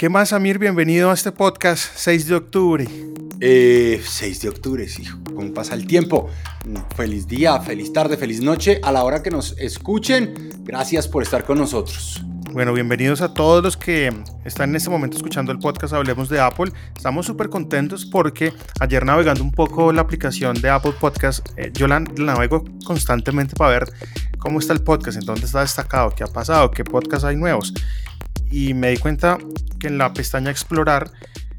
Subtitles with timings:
[0.00, 0.58] ¿Qué más, Amir?
[0.58, 2.88] Bienvenido a este podcast 6 de octubre.
[3.38, 5.04] Eh, 6 de octubre, sí.
[5.26, 6.30] ¿Cómo pasa el tiempo?
[6.96, 8.80] Feliz día, feliz tarde, feliz noche.
[8.82, 12.24] A la hora que nos escuchen, gracias por estar con nosotros.
[12.50, 14.10] Bueno, bienvenidos a todos los que
[14.46, 16.72] están en este momento escuchando el podcast Hablemos de Apple.
[16.96, 21.86] Estamos súper contentos porque ayer navegando un poco la aplicación de Apple Podcast, eh, yo
[21.86, 23.92] la, la, navego constantemente para ver
[24.38, 27.74] cómo está el podcast, en dónde está destacado, qué ha pasado, qué podcast hay nuevos
[28.50, 29.38] y me di cuenta
[29.78, 31.10] que en la pestaña explorar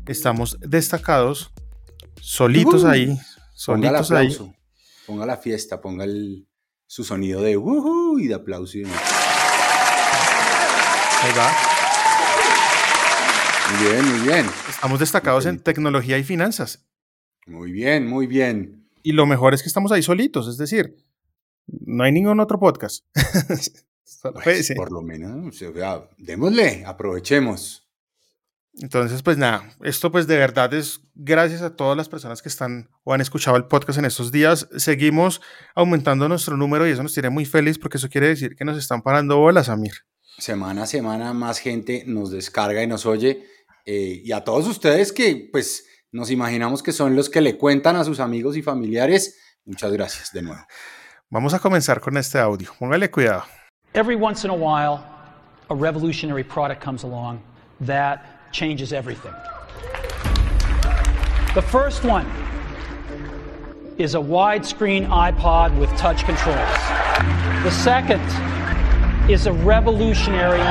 [0.05, 1.51] estamos destacados
[2.19, 3.17] solitos ahí,
[3.53, 4.37] solitos ponga ahí.
[5.07, 6.47] Ponga la fiesta, ponga el,
[6.85, 8.77] su sonido de uh y de aplauso.
[8.77, 8.83] Y
[11.23, 11.51] Ahí va.
[13.71, 14.45] Muy bien, muy bien.
[14.69, 16.87] Estamos destacados en tecnología y finanzas.
[17.47, 18.89] Muy bien, muy bien.
[19.03, 20.95] Y lo mejor es que estamos ahí solitos, es decir,
[21.67, 23.05] no hay ningún otro podcast.
[24.43, 27.87] Pues, por lo menos, o sea, démosle, aprovechemos.
[28.79, 32.89] Entonces, pues nada, esto pues de verdad es gracias a todas las personas que están
[33.03, 34.67] o han escuchado el podcast en estos días.
[34.77, 35.41] Seguimos
[35.75, 38.77] aumentando nuestro número y eso nos tiene muy feliz porque eso quiere decir que nos
[38.77, 39.93] están parando bolas, Amir.
[40.37, 43.45] Semana a semana más gente nos descarga y nos oye.
[43.85, 47.97] Eh, y a todos ustedes que pues nos imaginamos que son los que le cuentan
[47.97, 50.61] a sus amigos y familiares, muchas gracias de nuevo.
[51.29, 52.73] Vamos a comenzar con este audio.
[52.79, 53.43] Póngale cuidado.
[53.93, 55.05] Every once in a while,
[55.69, 57.43] a revolutionary product comes along
[57.81, 59.33] that changes everything.
[61.55, 62.25] The first one
[63.97, 66.55] is a widescreen iPod with touch controls.
[67.63, 68.21] The second
[69.29, 70.61] is a revolutionary,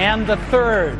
[0.00, 0.98] and the third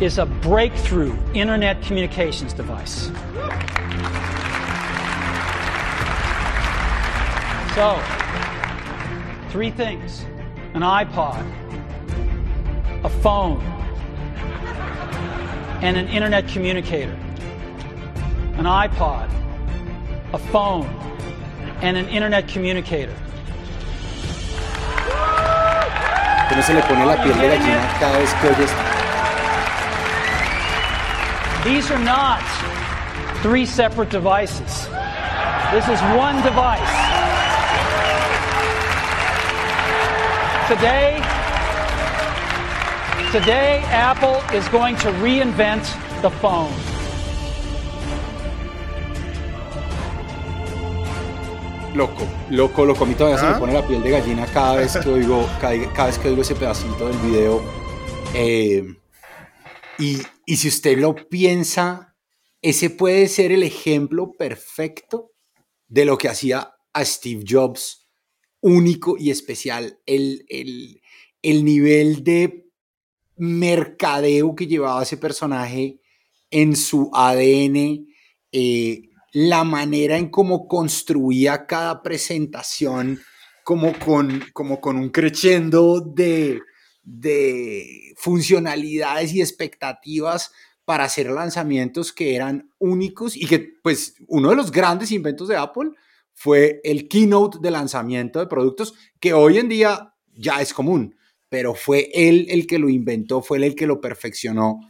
[0.00, 3.12] is a breakthrough internet communications device.
[7.76, 8.02] So,
[9.54, 10.26] three things
[10.74, 11.38] an iPod,
[13.04, 13.62] a phone,
[15.80, 17.12] and an internet communicator.
[18.58, 19.30] An iPod,
[20.32, 20.86] a phone,
[21.82, 23.14] and an internet communicator.
[26.48, 28.72] ¿Cómo se le pone la piel de gallina cada vez que oyes?
[31.64, 32.42] These are not
[33.40, 34.88] three separate devices.
[35.70, 37.13] This is one device.
[40.66, 41.16] Today,
[43.32, 45.84] today Apple is going to reinvent
[46.22, 46.72] the phone.
[51.94, 53.04] Loco, loco, loco.
[53.04, 53.40] A mí todavía ¿Ah?
[53.40, 53.58] se me ¿Ah?
[53.58, 56.54] pone la piel de gallina cada vez que oigo, cada, cada vez que oigo ese
[56.54, 57.62] pedacito del video.
[58.32, 58.86] Eh,
[59.98, 62.16] y, y si usted lo piensa,
[62.62, 65.32] ese puede ser el ejemplo perfecto
[65.88, 68.03] de lo que hacía a Steve Jobs
[68.64, 69.98] único y especial.
[70.06, 71.02] El, el,
[71.42, 72.66] el nivel de
[73.36, 76.00] mercadeo que llevaba ese personaje
[76.50, 78.06] en su ADN,
[78.52, 79.02] eh,
[79.32, 83.20] la manera en cómo construía cada presentación,
[83.64, 86.62] como con, como con un crescendo de,
[87.02, 90.52] de funcionalidades y expectativas
[90.86, 95.56] para hacer lanzamientos que eran únicos y que pues uno de los grandes inventos de
[95.56, 95.90] Apple
[96.34, 101.16] fue el keynote de lanzamiento de productos que hoy en día ya es común,
[101.48, 104.80] pero fue él el que lo inventó, fue él el que lo perfeccionó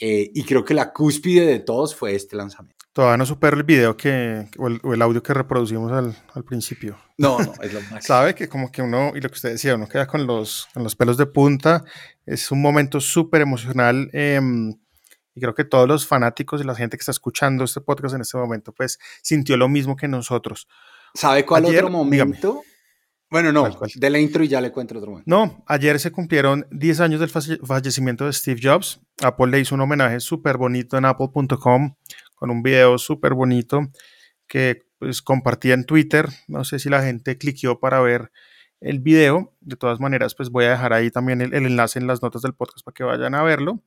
[0.00, 2.84] eh, y creo que la cúspide de todos fue este lanzamiento.
[2.92, 6.96] Todavía no supera el video que, o el, audio que reproducimos al, al, principio.
[7.18, 8.00] No, no, es lo máximo.
[8.02, 10.84] Sabe que como que uno, y lo que usted decía, uno queda con los, con
[10.84, 11.84] los pelos de punta,
[12.24, 14.10] es un momento súper emocional.
[14.12, 14.40] Eh,
[15.34, 18.20] y creo que todos los fanáticos y la gente que está escuchando este podcast en
[18.20, 20.68] este momento, pues sintió lo mismo que nosotros.
[21.14, 22.62] ¿Sabe cuál otro momento?
[23.30, 25.28] Bueno, no, de la intro y ya le cuento otro momento.
[25.28, 29.00] No, ayer se cumplieron 10 años del fallecimiento de Steve Jobs.
[29.22, 31.96] Apple le hizo un homenaje súper bonito en apple.com
[32.34, 33.80] con un video súper bonito
[34.46, 36.28] que pues, compartí en Twitter.
[36.46, 38.30] No sé si la gente cliqueó para ver
[38.80, 39.56] el video.
[39.60, 42.54] De todas maneras, pues voy a dejar ahí también el, enlace en las notas del
[42.54, 43.82] podcast para que vayan a verlo.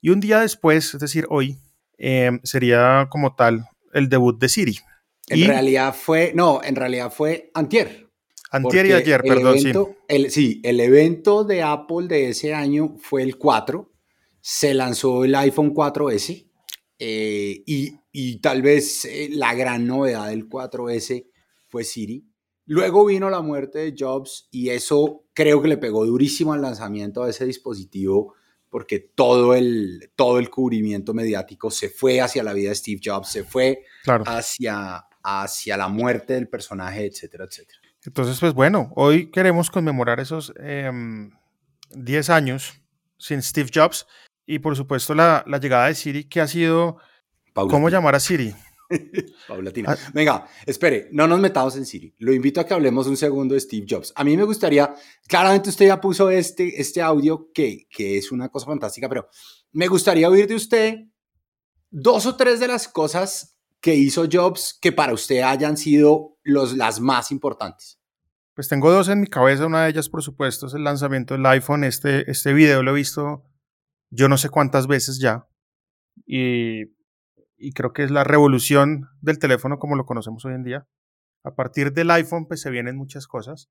[0.00, 1.58] Y un día después, es decir, hoy,
[1.98, 4.78] eh, sería como tal el debut de Siri.
[5.28, 8.10] En realidad fue, no, en realidad fue antier.
[8.50, 9.72] Antier y ayer, perdón, sí.
[10.08, 13.90] El, sí, el evento de Apple de ese año fue el 4.
[14.40, 16.46] Se lanzó el iPhone 4S
[16.98, 21.26] eh, y, y, tal vez eh, la gran novedad del 4S
[21.68, 22.26] fue Siri.
[22.66, 27.24] Luego vino la muerte de Jobs y eso creo que le pegó durísimo al lanzamiento
[27.24, 28.34] de ese dispositivo
[28.72, 33.28] porque todo el, todo el cubrimiento mediático se fue hacia la vida de Steve Jobs,
[33.28, 33.84] se fue
[34.24, 37.78] hacia, hacia la muerte del personaje, etcétera, etcétera.
[38.04, 41.32] Entonces, pues bueno, hoy queremos conmemorar esos 10 em,
[42.34, 42.74] años
[43.18, 44.06] sin Steve Jobs.
[44.44, 46.98] y por supuesto la, la llegada de Siri, que ha sido...
[47.54, 48.54] ¿Cómo llamar a Siri?
[49.48, 49.92] Paulatina.
[49.92, 50.10] Ah.
[50.12, 52.14] Venga, espere, no nos metamos en Siri.
[52.18, 54.12] Lo invito a que hablemos un segundo de Steve Jobs.
[54.16, 54.94] A mí me gustaría,
[55.26, 59.28] claramente usted ya puso este, este audio que, que es una cosa fantástica, pero
[59.72, 60.98] me gustaría oír de usted
[61.90, 66.74] dos o tres de las cosas que hizo Jobs que para usted hayan sido los,
[66.76, 68.00] las más importantes.
[68.54, 69.66] Pues tengo dos en mi cabeza.
[69.66, 71.84] Una de ellas, por supuesto, es el lanzamiento del iPhone.
[71.84, 73.44] Este, este video lo he visto
[74.14, 75.46] yo no sé cuántas veces ya.
[76.26, 76.84] Y
[77.62, 80.86] y creo que es la revolución del teléfono como lo conocemos hoy en día.
[81.44, 83.70] A partir del iPhone pues se vienen muchas cosas,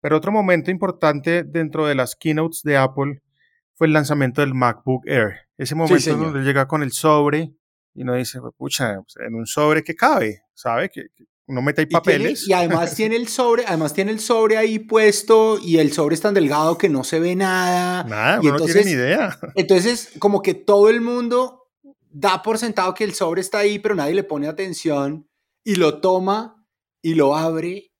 [0.00, 3.22] pero otro momento importante dentro de las keynotes de Apple
[3.74, 5.48] fue el lanzamiento del MacBook Air.
[5.58, 7.54] Ese momento donde llega con el sobre
[7.96, 10.90] y uno dice, pucha, pues, en un sobre que cabe, ¿sabe?
[10.90, 11.06] Que,
[11.48, 12.46] uno mete ahí papeles.
[12.46, 16.20] Y, además tiene el sobre, además tiene el sobre ahí puesto y el sobre es
[16.20, 18.04] tan delgado que no se ve nada.
[18.04, 19.38] Nada, y no tiene ni idea.
[19.54, 21.70] Entonces, como que todo el mundo
[22.10, 25.28] da por sentado que el sobre está ahí, pero nadie le pone atención
[25.62, 26.66] y lo toma
[27.00, 27.92] y lo abre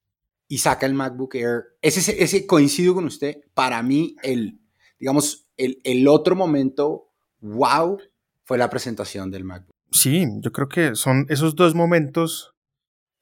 [0.49, 1.65] y saca el MacBook Air.
[1.81, 3.37] Ese, ese coincido con usted.
[3.55, 4.61] Para mí, el,
[4.99, 7.99] digamos, el, el otro momento, wow,
[8.43, 9.76] fue la presentación del MacBook.
[9.91, 12.55] Sí, yo creo que son esos dos momentos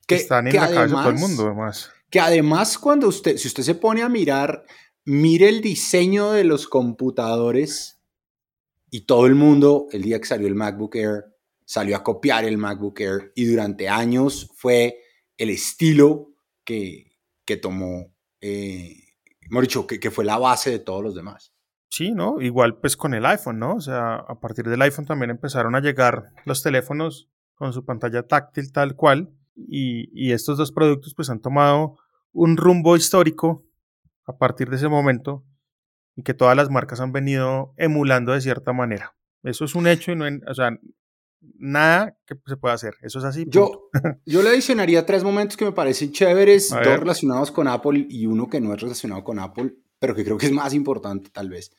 [0.07, 1.91] que, están en la cabeza de todo el mundo, además.
[2.11, 4.65] Que además, cuando usted, si usted se pone a mirar,
[5.05, 8.01] mire el diseño de los computadores
[8.91, 11.25] y todo el mundo, el día que salió el MacBook Air,
[11.65, 15.01] salió a copiar el MacBook Air y durante años fue
[15.37, 16.35] el estilo
[16.65, 18.97] que, que tomó, eh,
[19.61, 21.54] dicho, que, que, fue la base de todos los demás.
[21.94, 22.41] Sí, ¿no?
[22.41, 23.76] Igual pues con el iPhone, ¿no?
[23.76, 28.26] O sea, a partir del iPhone también empezaron a llegar los teléfonos con su pantalla
[28.26, 31.96] táctil tal cual y, y estos dos productos pues han tomado
[32.32, 33.64] un rumbo histórico
[34.26, 35.44] a partir de ese momento
[36.17, 39.14] y que todas las marcas han venido emulando de cierta manera.
[39.44, 40.76] Eso es un hecho y no, o sea,
[41.58, 42.94] nada que se pueda hacer.
[43.02, 43.44] Eso es así.
[43.46, 43.88] Yo,
[44.26, 48.50] yo le adicionaría tres momentos que me parecen chéveres, dos relacionados con Apple y uno
[48.50, 51.73] que no es relacionado con Apple, pero que creo que es más importante tal vez.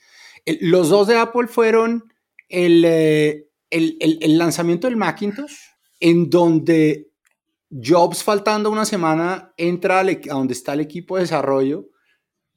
[0.62, 2.12] los dos de Apple fueron
[2.50, 5.54] el, eh, el, el, el, lanzamiento del Macintosh,
[6.00, 7.12] en donde
[7.70, 11.90] Jobs, faltando una semana, entra a donde está el equipo de desarrollo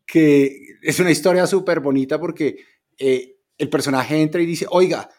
[0.09, 2.65] que es una historia súper bonita porque
[2.97, 5.11] eh, el personaje entra y dice, oiga,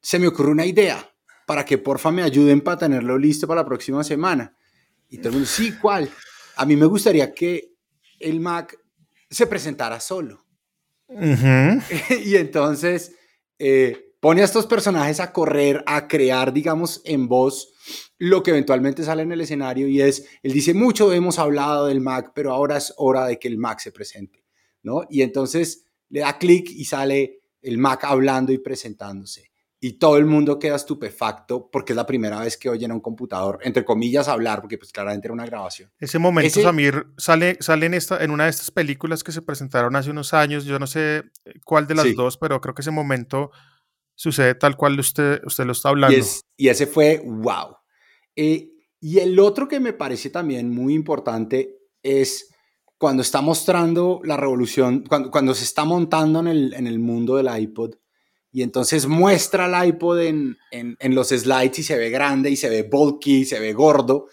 [0.00, 1.06] se me ocurre una idea
[1.46, 4.56] para que porfa me ayuden para tenerlo listo para la próxima semana.
[5.10, 6.10] Y todo el mundo, sí, ¿cuál?
[6.56, 7.74] A mí me gustaría que
[8.18, 8.74] el Mac
[9.30, 10.44] se presentara solo.
[12.24, 13.14] y entonces
[13.58, 17.72] eh, pone a estos personajes a correr, a crear, digamos, en voz
[18.18, 22.00] lo que eventualmente sale en el escenario y es, él dice, mucho hemos hablado del
[22.00, 24.44] Mac, pero ahora es hora de que el Mac se presente,
[24.82, 25.02] ¿no?
[25.08, 29.50] Y entonces le da clic y sale el Mac hablando y presentándose.
[29.80, 33.00] Y todo el mundo queda estupefacto porque es la primera vez que oyen a un
[33.00, 35.92] computador, entre comillas, hablar, porque pues claramente era una grabación.
[36.00, 39.94] Ese momento, Samir, sale, sale en, esta, en una de estas películas que se presentaron
[39.94, 41.22] hace unos años, yo no sé
[41.64, 43.52] cuál de las dos, pero creo que ese momento
[44.16, 46.18] sucede tal cual usted, usted lo está hablando.
[46.18, 47.76] Y, y ese fue wow.
[48.34, 52.52] Eh, y el otro que me parece también muy importante es
[52.98, 57.36] cuando está mostrando la revolución, cuando, cuando se está montando en el, en el mundo
[57.36, 57.94] del iPod
[58.58, 62.68] y entonces muestra el iPod en, en, los slides y se ve grande y se
[62.68, 64.26] ve bulky, se ve gordo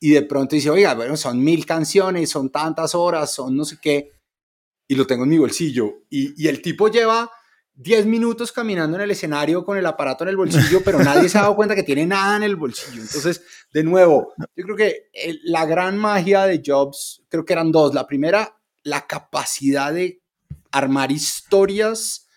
[0.00, 3.78] y de pronto dice, oiga, bueno, son mil canciones, son tantas horas, son no sé
[3.80, 4.10] qué,
[4.88, 6.02] y lo tengo en mi bolsillo.
[6.10, 7.30] Y, y el tipo lleva
[7.74, 11.38] 10 minutos caminando en el escenario con el aparato en el bolsillo, pero nadie se
[11.38, 13.00] ha dado cuenta que tiene nada en el bolsillo.
[13.00, 15.08] Entonces, de nuevo, yo creo que
[15.44, 17.94] la gran magia de Jobs, creo que eran dos.
[17.94, 20.20] La primera, la capacidad de
[20.72, 22.27] armar historias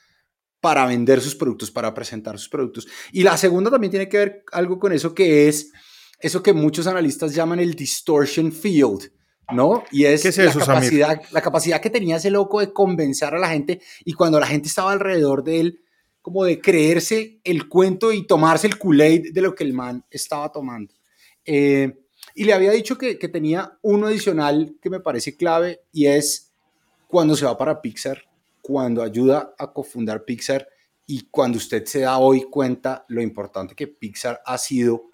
[0.61, 2.87] para vender sus productos, para presentar sus productos.
[3.11, 5.71] Y la segunda también tiene que ver algo con eso que es
[6.19, 9.11] eso que muchos analistas llaman el distortion field
[9.53, 9.83] ¿no?
[9.91, 13.81] Y es, la, capacidad, la capacidad que tenía ese loco de convencer a la gente
[14.05, 15.79] y cuando la gente estaba alrededor de él,
[16.21, 20.51] como de creerse el cuento y tomarse el Kool-Aid de lo que el man estaba
[20.51, 20.93] tomando.
[21.45, 21.97] Eh,
[22.35, 26.53] y le había dicho que, que, tenía uno adicional que me parece clave y es
[27.07, 28.23] cuando se va para Pixar,
[28.61, 30.67] cuando ayuda a cofundar Pixar
[31.05, 35.09] y cuando usted se da hoy cuenta lo importante que Pixar ha sido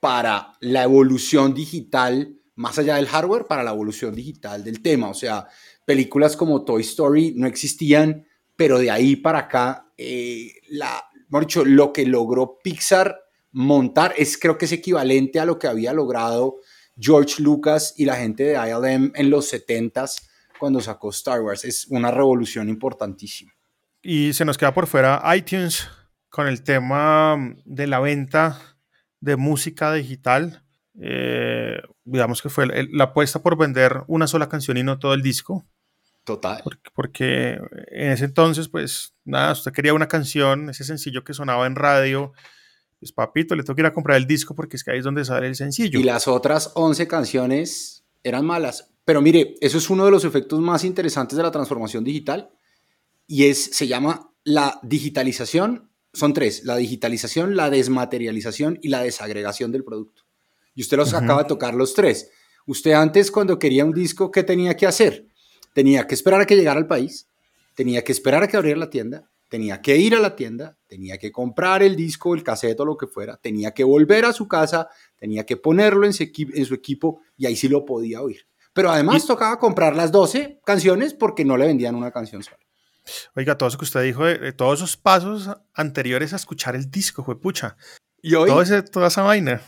[0.00, 5.08] para la evolución digital más allá del hardware para la evolución digital del tema.
[5.10, 5.46] O sea,
[5.84, 11.04] películas como Toy Story no existían, pero de ahí para acá, eh, la,
[11.40, 13.20] dicho, lo que logró Pixar
[13.52, 16.56] montar es creo que es equivalente a lo que había logrado
[16.98, 20.22] George Lucas y la gente de ILM en los 70s
[20.58, 21.64] cuando sacó Star Wars.
[21.64, 23.52] Es una revolución importantísima.
[24.02, 25.88] Y se nos queda por fuera iTunes
[26.28, 28.78] con el tema de la venta
[29.20, 30.62] de música digital.
[31.00, 35.22] Eh, digamos que fue la apuesta por vender una sola canción y no todo el
[35.22, 35.64] disco.
[36.24, 36.62] Total.
[36.94, 37.58] Porque,
[37.92, 42.32] en ese entonces, pues nada, usted quería una canción, ese sencillo que sonaba en radio,
[42.98, 45.04] pues papito, le tengo que ir a comprar el disco porque es que ahí es
[45.04, 46.00] donde sale el sencillo.
[46.00, 48.92] Y las otras 11 canciones eran malas.
[49.06, 52.50] Pero mire, eso es uno de los efectos más interesantes de la transformación digital
[53.28, 55.92] y es, se llama la digitalización.
[56.12, 60.24] Son tres, la digitalización, la desmaterialización y la desagregación del producto.
[60.74, 62.30] Y usted los acaba de tocar los tres.
[62.66, 65.28] Usted antes cuando quería un disco, ¿qué tenía que hacer?
[65.72, 67.28] Tenía que esperar a que llegara al país,
[67.76, 71.16] tenía que esperar a que abriera la tienda, tenía que ir a la tienda, tenía
[71.16, 74.48] que comprar el disco, el cassette o lo que fuera, tenía que volver a su
[74.48, 78.48] casa, tenía que ponerlo en su, en su equipo y ahí sí lo podía oír.
[78.76, 82.58] Pero además tocaba comprar las 12 canciones porque no le vendían una canción sola.
[83.34, 87.24] Oiga, todo eso que usted dijo, de, todos esos pasos anteriores a escuchar el disco,
[87.24, 87.78] fue pucha.
[88.20, 88.50] Y hoy.
[88.92, 89.62] toda esa vaina.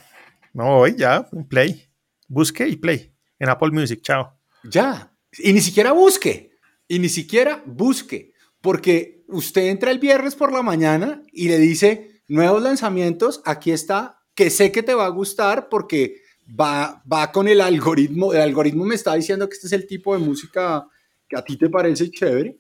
[0.53, 1.89] No, hoy ya, play.
[2.27, 3.15] Busque y play.
[3.39, 4.39] En Apple Music, chao.
[4.65, 5.11] Ya.
[5.39, 6.51] Y ni siquiera busque,
[6.87, 12.21] y ni siquiera busque, porque usted entra el viernes por la mañana y le dice,
[12.29, 17.49] nuevos lanzamientos, aquí está, que sé que te va a gustar porque va, va con
[17.49, 20.87] el algoritmo, el algoritmo me está diciendo que este es el tipo de música
[21.29, 22.59] que a ti te parece chévere.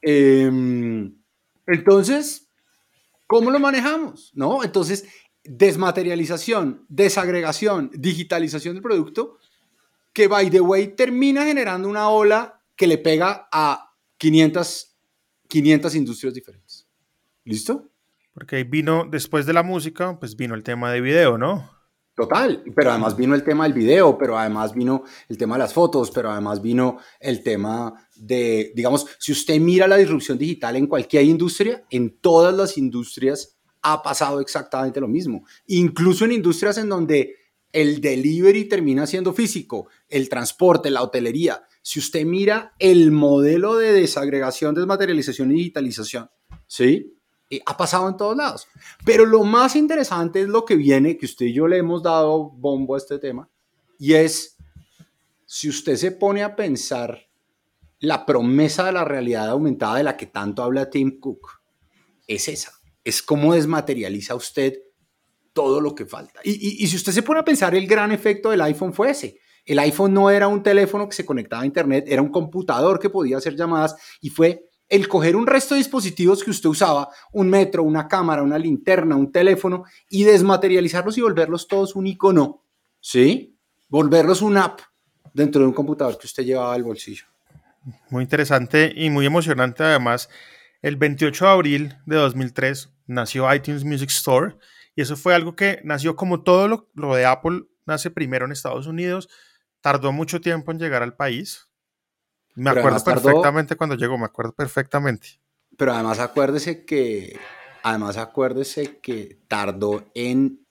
[0.00, 1.14] Em,
[1.66, 2.48] entonces,
[3.26, 4.32] ¿cómo lo manejamos?
[4.34, 4.64] ¿No?
[4.64, 5.06] Entonces,
[5.44, 9.38] desmaterialización, desagregación, digitalización del producto
[10.12, 14.96] que, by the way, termina generando una ola que le pega a 500,
[15.48, 16.88] 500 industrias diferentes.
[17.44, 17.88] ¿Listo?
[18.34, 21.77] Porque vino, después de la música, pues vino el tema de video, ¿no?
[22.18, 25.72] Total, pero además vino el tema del video, pero además vino el tema de las
[25.72, 30.88] fotos, pero además vino el tema de, digamos, si usted mira la disrupción digital en
[30.88, 35.44] cualquier industria, en todas las industrias ha pasado exactamente lo mismo.
[35.68, 37.36] Incluso en industrias en donde
[37.70, 41.62] el delivery termina siendo físico, el transporte, la hotelería.
[41.82, 46.28] Si usted mira el modelo de desagregación, desmaterialización y digitalización,
[46.66, 47.17] ¿sí?
[47.64, 48.68] Ha pasado en todos lados.
[49.04, 52.50] Pero lo más interesante es lo que viene, que usted y yo le hemos dado
[52.50, 53.48] bombo a este tema,
[53.98, 54.56] y es,
[55.46, 57.28] si usted se pone a pensar
[58.00, 61.48] la promesa de la realidad aumentada de la que tanto habla Tim Cook,
[62.26, 64.74] es esa, es cómo desmaterializa usted
[65.52, 66.40] todo lo que falta.
[66.44, 69.40] Y, si usted se pone a pensar, el gran efecto del iPhone fue ese.
[69.64, 73.10] El iPhone no era un teléfono que se conectaba a Internet, era un computador que
[73.10, 77.50] podía hacer llamadas y fue el coger un resto de dispositivos que usted usaba, un
[77.50, 82.64] metro, una cámara, una linterna, un teléfono, y desmaterializarlos y volverlos todos un icono,
[83.00, 83.56] ¿sí?
[83.88, 84.80] Volverlos un app
[85.34, 87.24] dentro de un computador que usted llevaba al bolsillo.
[88.10, 90.28] Muy interesante y muy emocionante además.
[90.82, 94.56] El 28 de abril de 2003 nació iTunes Music Store
[94.94, 98.86] y eso fue algo que nació como todo lo, de Apple, nace primero en Estados
[98.86, 99.28] Unidos,
[99.80, 101.67] tardó mucho tiempo en llegar al país.
[102.58, 105.40] Me acuerdo perfectamente cuando llegó, me acuerdo perfectamente.
[105.76, 107.38] Pero además acuérdese que,
[107.84, 110.66] además acuérdese que tardó en,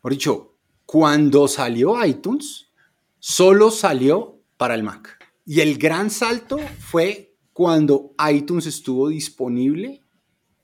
[0.00, 2.70] por dicho, cuando salió iTunes,
[3.18, 5.18] solo salió para el Mac.
[5.44, 10.00] Y el gran salto fue cuando iTunes estuvo disponible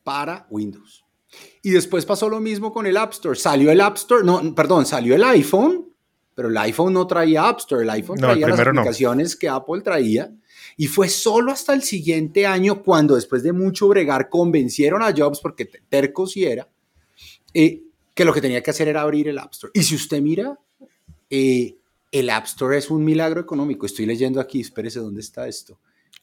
[0.02, 1.04] para Windows.
[1.62, 3.38] Y después pasó lo mismo con el App Store.
[3.38, 5.92] Salió el App Store, no, perdón, salió el iPhone,
[6.34, 10.32] pero el iPhone no traía App Store, el iPhone traía las aplicaciones que Apple traía.
[10.76, 15.40] Y fue solo hasta el siguiente año cuando después de mucho bregar convencieron a Jobs,
[15.40, 16.68] porque terco sí era,
[17.54, 17.82] eh,
[18.14, 19.70] que lo que tenía que hacer era abrir el App Store.
[19.74, 20.58] Y si usted mira,
[21.30, 21.76] eh,
[22.10, 23.86] el App Store es un milagro económico.
[23.86, 25.78] Estoy leyendo aquí, espérese, ¿dónde está esto?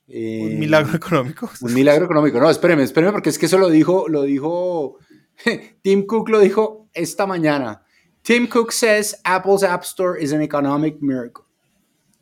[0.10, 1.51] un eh, milagro económico.
[1.62, 2.39] Un milagro económico.
[2.39, 4.98] No, espéreme, espéreme, porque es que eso lo dijo, lo dijo,
[5.84, 7.84] Tim Cook lo dijo esta mañana.
[8.24, 11.46] Tim Cook says Apple's App Store is an economic miracle.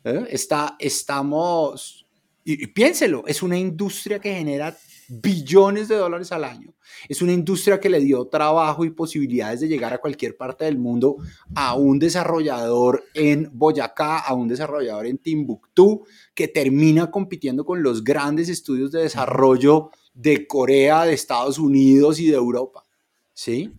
[0.04, 0.26] ¿Eh?
[0.30, 1.97] Está, estamos,
[2.44, 4.74] y, piénselo, es una industria que genera
[5.08, 6.74] billones de dólares al año.
[7.08, 10.78] Es una industria que le dio trabajo y posibilidades de llegar a cualquier parte del
[10.78, 11.16] mundo
[11.54, 16.04] a un desarrollador en Boyacá, a un desarrollador en Timbuktu,
[16.34, 22.28] que termina compitiendo con los grandes estudios de desarrollo de Corea, de Estados Unidos y
[22.28, 22.84] de Europa.
[23.34, 23.72] ¿Sí?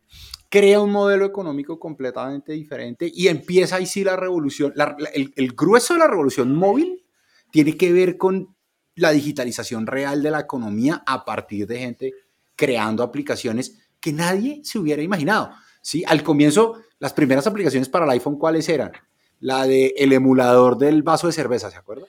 [0.47, 4.73] Crea un modelo económico completamente diferente y empieza ahí sí la revolución.
[5.13, 7.03] el grueso de la revolución móvil
[7.51, 8.55] tiene que ver con
[8.95, 12.13] la digitalización real de la economía a partir de gente
[12.55, 15.51] creando aplicaciones que nadie se hubiera imaginado.
[15.81, 16.03] ¿sí?
[16.05, 18.91] Al comienzo, las primeras aplicaciones para el iPhone, ¿cuáles eran?
[19.39, 22.05] La de el emulador del vaso de cerveza, ¿se acuerda?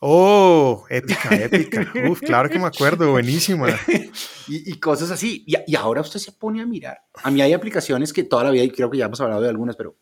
[0.00, 1.92] Oh, épica, épica.
[2.10, 3.68] Uf, claro que me acuerdo, buenísima.
[4.48, 5.44] y, cosas así.
[5.46, 6.98] Y, y, ahora usted se pone a mirar.
[7.22, 9.48] A mí hay aplicaciones que toda la vida, y creo que ya hemos hablado de
[9.48, 9.94] algunas, pero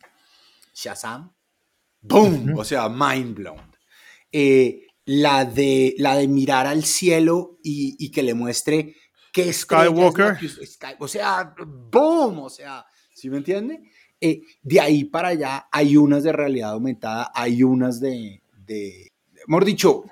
[0.74, 1.30] Shazam,
[2.00, 3.69] boom, o sea, mind blown.
[4.32, 8.94] Eh, la, de, la de mirar al cielo y, y que le muestre
[9.32, 10.38] qué Skywalker.
[10.98, 13.80] o sea, boom, o sea, ¿sí me entiende?
[14.20, 19.10] Eh, de ahí para allá hay unas de realidad aumentada, hay unas de, de
[19.46, 20.04] mejor dicho,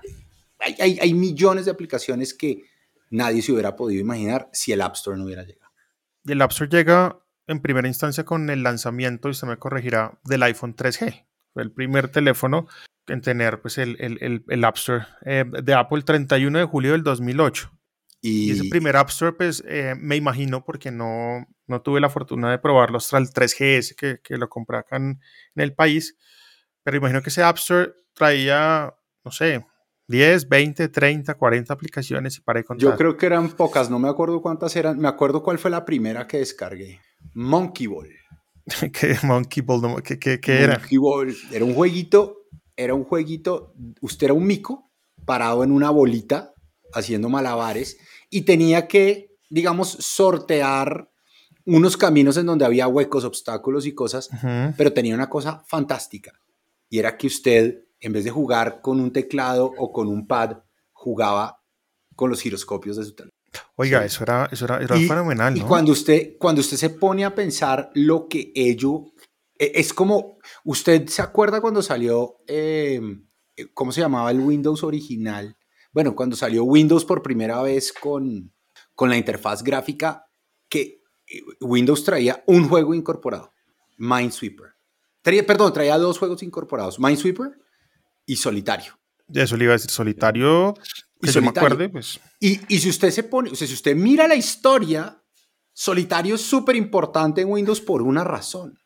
[0.58, 2.64] hay, hay, millones de aplicaciones que
[3.10, 5.70] nadie se hubiera podido imaginar si el App Store no hubiera llegado.
[6.24, 10.18] Y el App Store llega en primera instancia con el lanzamiento, y usted me corregirá,
[10.24, 11.26] del iPhone 3G.
[11.52, 12.66] Fue el primer teléfono
[13.08, 16.92] en tener pues, el, el, el, App Store eh, de Apple el 31 de julio
[16.92, 17.70] del 2008.
[18.20, 22.50] Y, ese primer App Store, pues eh, me imagino, porque no, no tuve la fortuna
[22.50, 25.20] de probarlo hasta el 3GS que, que lo compré acá en,
[25.54, 26.16] en, el país,
[26.82, 28.92] pero imagino que ese App Store traía
[29.28, 29.62] no sé,
[30.08, 32.90] 10, 20, 30, 40 aplicaciones y para contar.
[32.90, 34.98] Yo creo que eran pocas, no me acuerdo cuántas eran.
[34.98, 37.00] Me acuerdo cuál fue la primera que descargué.
[37.34, 38.08] Monkey Ball.
[38.92, 40.02] ¿Qué Monkey Ball?
[40.02, 40.78] ¿Qué, qué, qué era?
[40.78, 41.36] Monkey Ball.
[41.52, 42.37] Era un jueguito,
[42.78, 44.90] era un jueguito, usted era un mico
[45.26, 46.54] parado en una bolita
[46.94, 47.98] haciendo malabares
[48.30, 51.10] y tenía que, digamos, sortear
[51.66, 54.30] unos caminos en donde había huecos, obstáculos y cosas,
[54.76, 56.32] pero tenía una cosa fantástica
[56.88, 60.58] y era que usted en vez de jugar con un teclado o con un pad,
[60.92, 61.60] jugaba
[62.14, 63.32] con los giroscopios de su teléfono.
[63.76, 65.56] Oiga, eso era, eso era, fenomenal.
[65.56, 69.06] Y cuando usted, cuando usted se pone a pensar lo que ello,
[69.58, 70.37] e, es como,
[70.68, 73.26] ¿usted se acuerda cuando salió, em,
[73.72, 75.56] cómo se llamaba el Windows original?
[75.92, 78.52] Bueno, cuando salió Windows por primera vez con,
[78.94, 80.26] con la interfaz gráfica,
[80.68, 83.50] que eh, Windows traía un juego incorporado,
[83.96, 84.74] Minesweeper.
[85.22, 87.58] Traía, perdón, traía dos juegos incorporados, Minesweeper
[88.26, 88.92] y solitario.
[89.32, 90.74] Eso le iba a decir, solitario,
[91.22, 92.20] que y me acuerde, pues.
[92.40, 95.22] Y, y, si usted se pone, o sea, si usted mira la historia,
[95.72, 98.78] solitario es súper importante en Windows por una razón.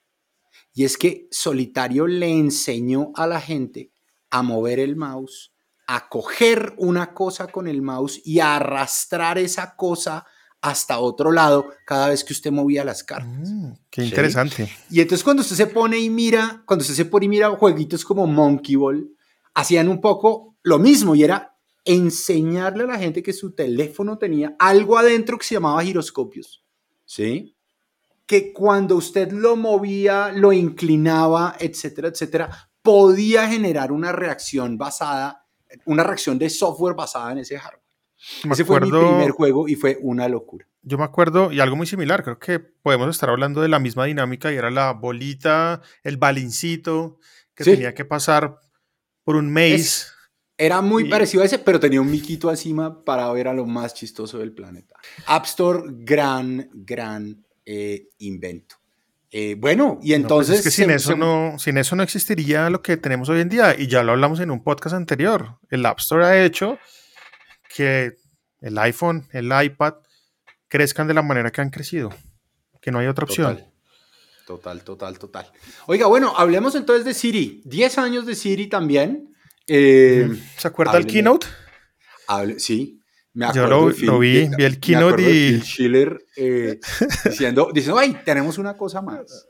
[0.75, 3.91] Y es que solitario le enseñó a la gente
[4.31, 5.53] a mover el mouse,
[5.87, 10.25] a coger una cosa con el mouse y a arrastrar esa cosa
[10.63, 13.51] hasta otro lado cada vez que usted movía las cartas.
[13.51, 14.71] Mm, qué interesante.
[14.91, 18.05] Y entonces cuando usted se pone y mira, cuando usted se pone y mira jueguitos
[18.05, 19.11] como Monkey Ball,
[19.55, 24.55] hacían un poco lo mismo y era enseñarle a la gente que su teléfono tenía
[24.59, 26.65] algo adentro que se llamaba giroscopios,
[27.05, 27.57] ¿sí?
[28.33, 35.47] Que cuando usted lo movía, lo inclinaba, etcétera, etcétera, podía generar una reacción basada,
[35.85, 37.85] una reacción de software basada en ese hardware.
[38.51, 40.67] ese fue mi primer juego y fue una locura.
[40.81, 44.07] Yo me acuerdo, y algo muy similar, creo que podemos estar hablando de la misma
[44.07, 47.19] dinámica y era la bolita, el balincito
[47.55, 48.61] que tenía que pasar
[49.25, 50.07] por un maze.
[50.57, 53.93] era muy parecido a ese, pero tenía un miquito encima para ver a lo más
[53.93, 54.97] chistoso del planeta.
[55.27, 58.77] App Store, gran, gran eh, invento.
[59.31, 60.57] Eh, bueno, y entonces...
[60.57, 63.49] Pues es que sin, eso no, sin eso no existiría lo que tenemos hoy en
[63.49, 65.59] día, y ya lo hablamos en un podcast anterior.
[65.71, 66.79] El App Store ha hecho
[67.75, 68.17] que
[68.61, 69.95] el iPhone, el iPad
[70.69, 72.11] crezcan de la manera que han crecido,
[72.81, 73.65] que no hay otra opción.
[74.47, 75.51] Total, total, total.
[75.87, 77.63] Oiga, bueno, hablemos entonces de Siri.
[77.65, 79.35] 10 años de Siri también.
[79.67, 81.47] Eh, ¿Se acuerda del keynote?
[82.59, 83.02] sí,
[83.35, 83.47] me.
[83.55, 85.61] Yo lo, vi, vi el keynote y...
[85.61, 86.79] Schiller eh,
[87.25, 89.47] diciendo, diciendo, ay, tenemos una cosa más.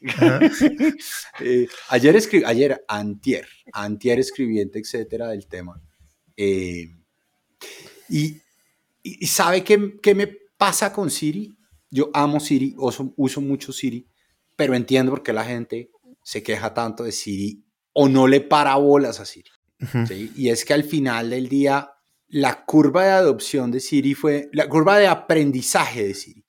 [1.40, 5.80] Eh, ayer escribí, ayer, antier, antier escribiente, etcétera, del tema.
[6.36, 6.90] y,
[9.02, 11.56] y, ¿sabe qué, qué, me pasa con Siri?
[11.90, 14.06] Yo amo Siri, uso, uso mucho Siri,
[14.54, 15.90] pero entiendo por qué la gente
[16.22, 19.50] se queja tanto de Siri o no le para bolas a Siri.
[20.36, 21.90] Y es que al final del día,
[22.34, 26.44] la curva de adopción de Siri fue, la curva de aprendizaje de Siri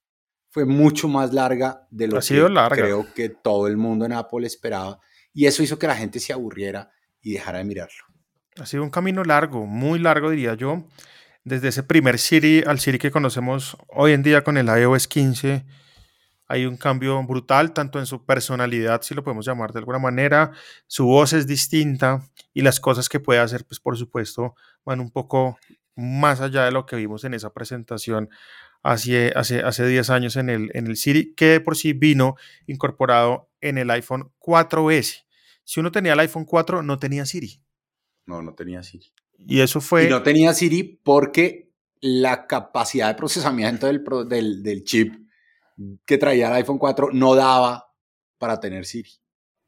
[0.50, 5.00] fue mucho más larga de lo que creo que todo el mundo en Apple esperaba.
[5.32, 6.90] Y eso hizo que la gente se aburriera
[7.22, 8.04] y dejara de mirarlo.
[8.60, 10.88] Ha sido un camino largo, muy largo diría yo,
[11.44, 15.66] desde ese primer Siri al Siri que conocemos hoy en día con el iOS 15
[16.48, 20.52] hay un cambio brutal, tanto en su personalidad, si lo podemos llamar de alguna manera,
[20.88, 22.22] su voz es distinta
[22.54, 25.58] y las cosas que puede hacer, pues por supuesto, van un poco
[25.96, 28.30] más allá de lo que vimos en esa presentación
[28.84, 32.36] hace, hace, hace 10 años en el, en el Siri, que por sí vino
[32.68, 35.26] incorporado en el iPhone 4S.
[35.64, 37.62] Si uno tenía el iPhone 4, no tenía Siri.
[38.26, 39.12] No, no tenía Siri.
[39.40, 40.06] Y eso fue...
[40.06, 45.16] Y no tenía Siri porque la capacidad de procesamiento del, del, del chip
[46.06, 47.92] que traía el iPhone 4 no daba
[48.38, 49.12] para tener Siri.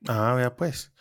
[0.07, 0.93] Ah, vea pues.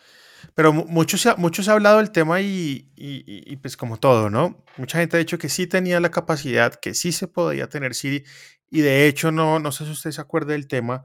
[0.54, 4.30] Pero mucho se, ha, mucho se ha hablado del tema y, y, pues como todo,
[4.30, 4.64] ¿no?
[4.76, 8.24] Mucha gente ha dicho que sí tenía la capacidad, que sí se podía tener Siri
[8.70, 11.04] y de hecho no, no sé si usted se acuerda del tema,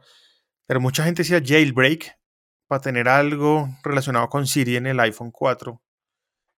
[0.65, 2.17] pero mucha gente decía jailbreak
[2.67, 5.81] para tener algo relacionado con Siri en el iPhone 4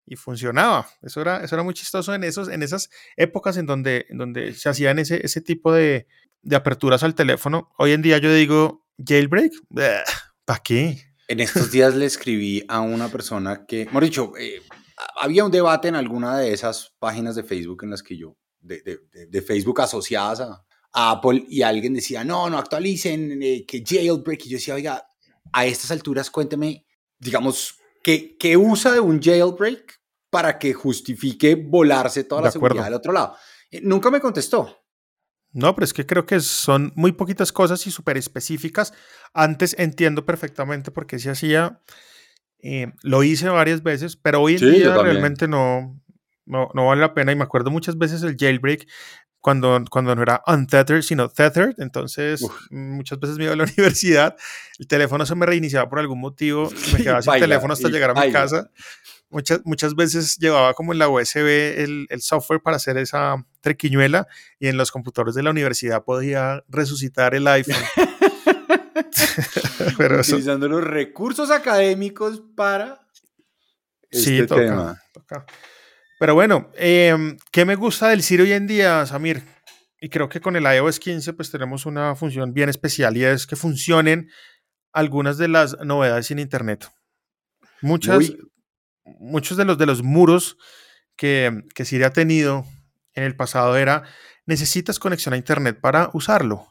[0.05, 0.87] y funcionaba.
[1.01, 4.53] Eso era, eso era muy chistoso en, esos, en esas épocas en donde, en donde
[4.53, 6.07] se hacían ese, ese tipo de,
[6.41, 7.71] de aperturas al teléfono.
[7.77, 9.53] Hoy en día yo digo jailbreak,
[10.45, 11.12] ¿para qué?
[11.27, 14.61] En estos días le escribí a una persona que, hemos dicho, eh,
[15.15, 19.41] había un debate en alguna de esas páginas de Facebook en las que yo, de,
[19.45, 24.45] Facebook asociadas a, Apple, y alguien decía, no, no actualicen, eh, que jailbreak.
[24.45, 25.07] Y yo decía, oiga,
[25.51, 26.85] a estas alturas cuénteme,
[27.17, 32.93] digamos, ¿qué, qué usa de un jailbreak para que justifique volarse toda la seguridad del
[32.93, 33.35] otro lado?
[33.71, 34.82] Eh, nunca me contestó.
[35.53, 38.93] No, pero es que creo que son muy poquitas cosas y súper específicas.
[39.33, 41.79] Antes entiendo perfectamente por qué se hacía.
[42.59, 46.01] Eh, lo hice varias veces, pero hoy en día realmente no,
[46.45, 47.31] no, no, vale la pena.
[47.31, 48.87] Y me acuerdo muchas veces el jailbreak
[49.43, 51.75] cuando, cuando no era untethered, sino tethered.
[51.77, 54.35] Entonces, muchas veces me iba a la universidad,
[54.79, 58.25] el teléfono se me reiniciaba por algún motivo me quedaba sin teléfono hasta llegar a
[58.25, 58.71] mi casa.
[59.33, 64.27] Muchas, muchas veces llevaba como en la USB el, el, software para hacer esa trequiñuela
[64.59, 67.75] y en los computadores de la universidad podía resucitar el iPhone.
[70.19, 72.99] Utilizando los recursos académicos para
[74.11, 75.01] este sí, tema.
[76.19, 79.43] Pero bueno, em, ¿qué me gusta del Siri hoy en día, Samir?
[79.99, 83.47] Y creo que con el iOS 15 pues tenemos una función bien especial y es
[83.47, 84.29] que funcionen
[84.91, 86.87] algunas de las novedades en Internet.
[87.81, 88.31] Muchas,
[89.05, 90.57] muchos de los, de los muros
[91.15, 92.65] que, que Siri ha tenido
[93.13, 94.03] en el pasado era,
[94.45, 96.67] necesitas conexión a Internet para usarlo.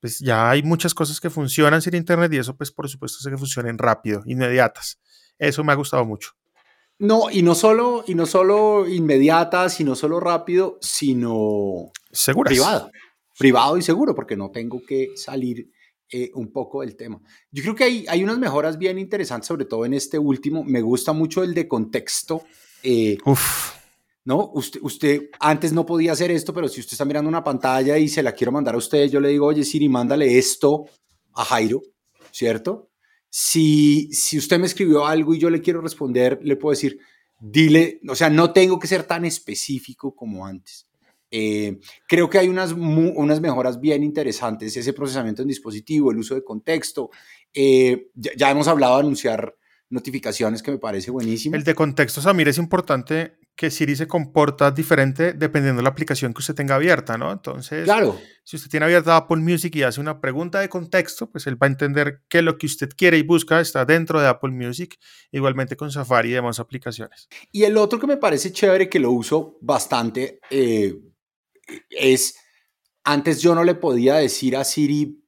[0.00, 3.30] Pues ya hay muchas cosas que funcionan sin Internet y eso pues por supuesto hace
[3.30, 4.98] que funcionen rápido, inmediatas.
[5.38, 6.32] Eso me ha gustado mucho.
[6.98, 12.52] No, y no solo, y no solo inmediatas, y no solo rápido, sino Seguras.
[12.52, 12.90] privado.
[13.38, 15.70] Privado y seguro, porque no tengo que salir
[16.12, 17.20] eh, un poco del tema.
[17.50, 20.64] Yo creo que hay, hay unas mejoras bien interesantes, sobre todo en este último.
[20.64, 22.42] Me gusta mucho el de contexto.
[22.82, 23.74] Eh, Uf.
[24.24, 24.50] ¿no?
[24.54, 28.08] Usted, usted antes no podía hacer esto, pero si usted está mirando una pantalla y
[28.08, 30.86] se la quiero mandar a usted, yo le digo, oye Siri, mándale esto
[31.34, 31.82] a Jairo,
[32.30, 32.90] ¿cierto?
[33.28, 36.98] Si, si usted me escribió algo y yo le quiero responder, le puedo decir,
[37.38, 40.86] dile, o sea, no tengo que ser tan específico como antes.
[41.30, 46.34] Eh, creo que hay unas, unas mejoras bien interesantes, ese procesamiento en dispositivo, el uso
[46.34, 47.10] de contexto.
[47.52, 49.54] Eh, ya, hemos hablado de anunciar
[49.90, 51.56] notificaciones que me parece buenísimo.
[51.56, 56.32] El de contexto, Samir, es importante que Siri se comporta diferente dependiendo de la aplicación
[56.32, 57.30] que usted tenga abierta, ¿no?
[57.30, 58.18] Entonces, claro.
[58.42, 61.66] si usted tiene abierta Apple Music y hace una pregunta de contexto, pues él va
[61.66, 64.96] a entender que lo que usted quiere y busca está dentro de Apple Music,
[65.30, 67.28] igualmente con Safari y demás aplicaciones.
[67.52, 70.94] Y el otro que me parece chévere, que lo uso bastante, eh,
[71.90, 72.36] es,
[73.04, 75.20] antes yo no le podía decir a Siri,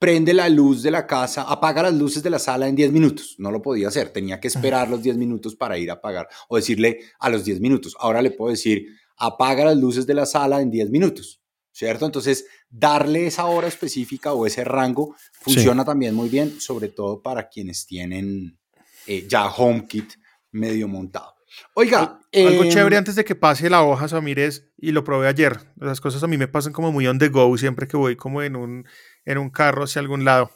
[0.00, 3.36] prende la luz de la casa, apaga las luces de la sala en 10 minutos.
[3.38, 6.56] No lo podía hacer, tenía que esperar los 10 minutos para ir a apagar o
[6.56, 7.94] decirle a los 10 minutos.
[8.00, 8.86] Ahora le puedo decir,
[9.18, 12.06] apaga las luces de la sala en 10 minutos, ¿cierto?
[12.06, 17.50] Entonces, darle esa hora específica o ese rango funciona también muy bien, sobre todo para
[17.50, 18.58] quienes tienen
[19.06, 20.14] eh, ya HomeKit
[20.52, 21.34] medio montado.
[21.74, 25.58] Oiga, algo em, chévere antes de que pase la hoja, Samírez, y lo probé ayer.
[25.76, 28.42] Las cosas a mí me pasan como muy on the go siempre que voy como
[28.42, 28.86] en un,
[29.24, 30.50] en un carro hacia algún lado.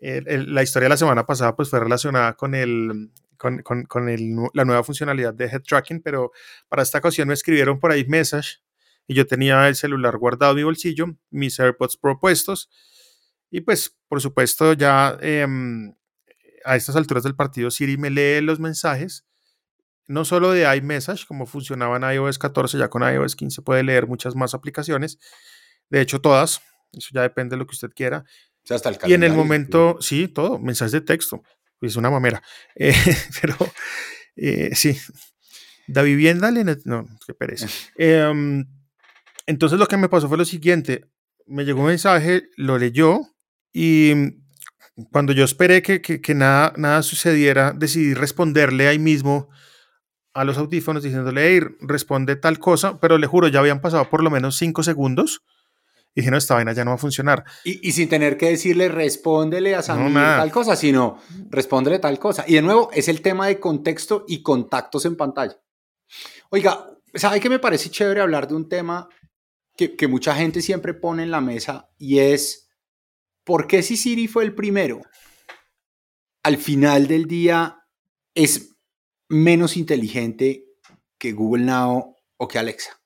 [0.00, 4.36] la historia de la semana pasada pues fue relacionada con, el, con, con, con el,
[4.54, 6.32] la nueva funcionalidad de head tracking, pero
[6.68, 8.58] para esta ocasión me escribieron por ahí message
[9.06, 12.70] y yo tenía el celular guardado en mi bolsillo, mis AirPods propuestos
[13.50, 15.94] y pues por supuesto ya em,
[16.64, 19.24] a estas alturas del partido Siri me lee los mensajes
[20.08, 24.06] no solo de iMessage, como funcionaba en iOS 14, ya con iOS 15 puede leer
[24.06, 25.18] muchas más aplicaciones,
[25.90, 28.24] de hecho todas, eso ya depende de lo que usted quiera.
[29.06, 31.42] y en el momento, sí, todo, mensajes de texto,
[31.80, 32.42] es una mamera,
[32.74, 32.94] eh,
[33.40, 33.56] pero
[34.34, 34.96] eh, sí,
[35.86, 36.50] da vivienda,
[36.84, 37.68] no, qué pereza.
[37.96, 38.66] Em,
[39.46, 41.04] entonces lo que me pasó fue lo siguiente,
[41.46, 43.20] me llegó un mensaje, lo leyó
[43.72, 44.12] y
[45.12, 49.48] cuando yo esperé que, que nada, nada sucediera, decidí responderle ahí mismo
[50.38, 54.22] a los audífonos diciéndole, hey, responde tal cosa, pero le juro, ya habían pasado por
[54.22, 55.42] lo menos cinco segundos
[56.14, 57.44] y dije, no, esta vaina ya no va a funcionar.
[57.64, 62.44] Y, sin tener que decirle, respóndele a Samir tal cosa, sino respóndele tal cosa.
[62.46, 65.60] Y de nuevo, es el tema de contexto y contactos en pantalla.
[66.50, 69.08] Oiga, ¿sabe qué me parece chévere hablar de un tema
[69.76, 72.68] que, que mucha gente siempre pone en la mesa y es,
[73.44, 75.02] ¿por qué si Siri fue el primero?
[76.42, 77.76] Al final del día,
[78.34, 78.77] es
[79.28, 80.64] menos inteligente
[81.18, 83.00] que Google Now o que Alexa.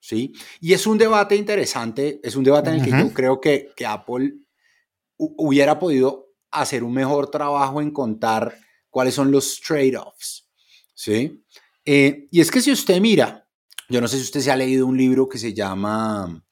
[0.00, 0.32] ¿Sí?
[0.60, 3.86] Y es un debate interesante, es un debate en el que yo creo que, que
[3.86, 4.34] Apple
[5.16, 8.54] hubiera podido hacer un mejor trabajo en contar
[8.90, 10.50] cuáles son los trade-offs.
[10.94, 11.42] ¿Sí?
[11.84, 13.48] Eh, y es que si usted mira,
[13.88, 16.44] yo no sé si usted se ha leído un libro que se llama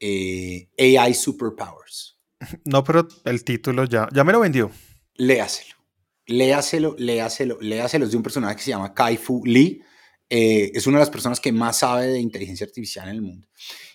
[0.00, 2.18] eh, AI Superpowers.
[2.64, 4.70] No, pero el título ya, ya me lo vendió.
[5.14, 5.75] Léaselo,
[6.26, 8.04] léaselo, léaselo, léaselo.
[8.04, 9.82] Es de un personaje que se llama Kai-Fu Lee.
[10.28, 13.48] Eh, es una de las personas que más sabe de inteligencia artificial en el mundo.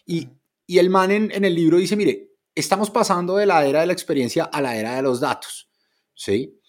[0.06, 0.28] Y,
[0.65, 3.88] y el man en, en, el libro dice, mire, estamos pasando de la era de
[3.88, 5.70] la experiencia a la era de los datos.
[6.13, 6.60] ¿sí?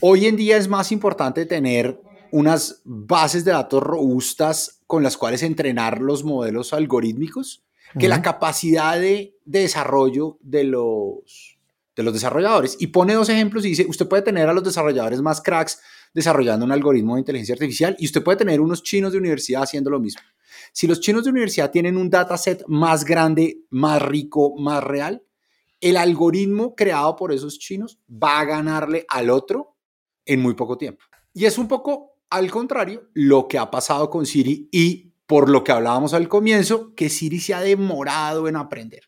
[0.00, 5.42] Hoy en día es más importante tener unas bases de datos robustas con las cuales
[5.42, 7.64] entrenar los modelos algorítmicos
[7.98, 11.57] que la capacidad de, desarrollo de los,
[11.98, 12.76] de los desarrolladores.
[12.78, 15.80] Y pone dos ejemplos y dice, usted puede tener a los desarrolladores más cracks
[16.14, 19.90] desarrollando un algoritmo de inteligencia artificial y usted puede tener unos chinos de universidad haciendo
[19.90, 20.22] lo mismo.
[20.72, 25.24] Si los chinos de universidad tienen un dataset más grande, más rico, más real,
[25.80, 29.76] el algoritmo creado por esos chinos va a ganarle al otro
[30.24, 31.04] en muy poco tiempo.
[31.34, 35.64] Y es un poco al contrario, lo que ha pasado con Siri y por lo
[35.64, 39.04] que hablábamos al comienzo, que Siri se ha demorado en aprender.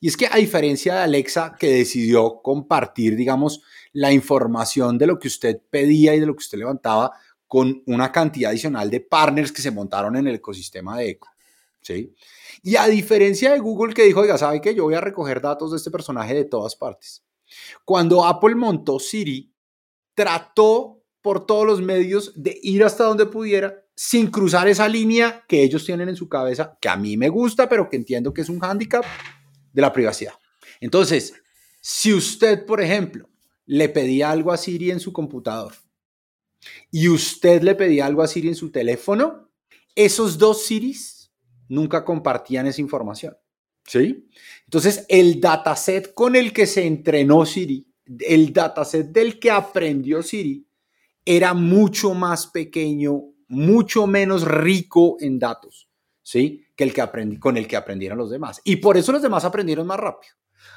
[0.00, 3.62] Y es que a diferencia de Alexa, que decidió compartir, digamos,
[3.92, 7.12] la información de lo que usted pedía y de lo que usted levantaba
[7.46, 11.26] con una cantidad adicional de partners que se montaron en el ecosistema de Echo.
[11.80, 12.14] ¿sí?
[12.62, 15.72] Y a diferencia de Google que dijo, oiga, ¿sabe que yo voy a recoger datos
[15.72, 17.24] de este personaje de todas partes?
[17.84, 19.52] Cuando Apple montó Siri,
[20.14, 25.62] trató por todos los medios de ir hasta donde pudiera sin cruzar esa línea que
[25.62, 28.48] ellos tienen en su cabeza, que a mí me gusta, pero que entiendo que es
[28.48, 29.04] un hándicap
[29.72, 30.34] de la privacidad.
[30.80, 31.34] Entonces,
[31.80, 33.28] si usted, por ejemplo,
[33.66, 35.74] le pedía algo a Siri en su computador
[36.90, 39.50] y usted le pedía algo a Siri en su teléfono,
[39.94, 41.32] esos dos Siris
[41.68, 43.36] nunca compartían esa información.
[43.86, 44.28] ¿Sí?
[44.64, 47.86] Entonces, el dataset con el que se entrenó Siri,
[48.20, 50.66] el dataset del que aprendió Siri,
[51.24, 55.88] era mucho más pequeño, mucho menos rico en datos,
[56.22, 56.64] ¿sí?
[56.80, 58.62] Que el que aprendí, con el que aprendieron los demás.
[58.64, 60.32] Y por eso los demás aprendieron más rápido.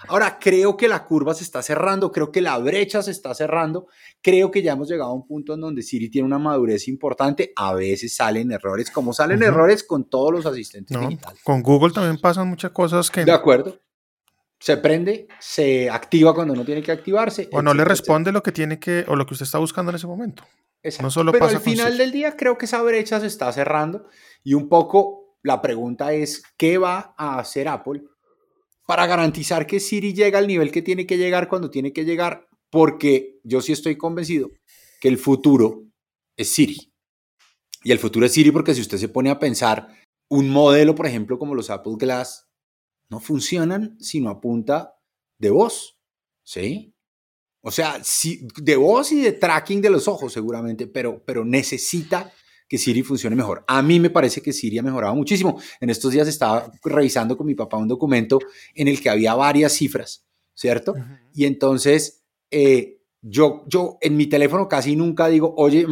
[0.10, 3.88] Ahora, creo que la curva se está cerrando, creo que la brecha se está cerrando,
[4.22, 7.54] creo que ya hemos llegado a un punto en donde Siri tiene una madurez importante,
[7.56, 11.42] a veces salen errores, como salen errores con todos los asistentes digitales.
[11.42, 13.24] Con Google también pasan muchas cosas que...
[13.24, 13.80] De acuerdo
[14.60, 17.48] se prende, se activa cuando no tiene que activarse.
[17.54, 19.96] O no le responde lo que tiene que, o lo que usted está buscando en
[19.96, 20.44] ese momento.
[20.82, 21.04] Exacto.
[21.04, 24.06] No solo Pero al final del día creo que esa brecha se está cerrando
[24.44, 28.04] y un poco la pregunta es, ¿qué va a hacer Apple
[28.88, 32.48] para garantizar que Siri llega al nivel que tiene que llegar cuando tiene que llegar?
[32.70, 34.50] Porque yo sí estoy convencido
[35.00, 35.84] que el futuro
[36.38, 36.92] es Siri.
[37.84, 39.90] Y el futuro es Siri porque si usted se pone a pensar
[40.30, 42.48] un modelo, por ejemplo, como los Apple Glass,
[43.10, 44.96] no funcionan sino a punta
[45.38, 46.00] de voz,
[46.42, 46.96] ¿sí?
[47.62, 48.02] O sea,
[48.58, 52.32] de voz y de tracking de los ojos seguramente, pero, pero necesita
[52.74, 53.64] que Siri funcione mejor.
[53.68, 55.62] A mí me parece que Siri ha mejorado muchísimo.
[55.80, 58.40] En estos días estaba revisando con mi papá un documento
[58.74, 60.96] en el que había varias cifras, ¿cierto?
[61.36, 65.86] Y entonces eh, yo, yo en mi teléfono casi nunca digo, oye,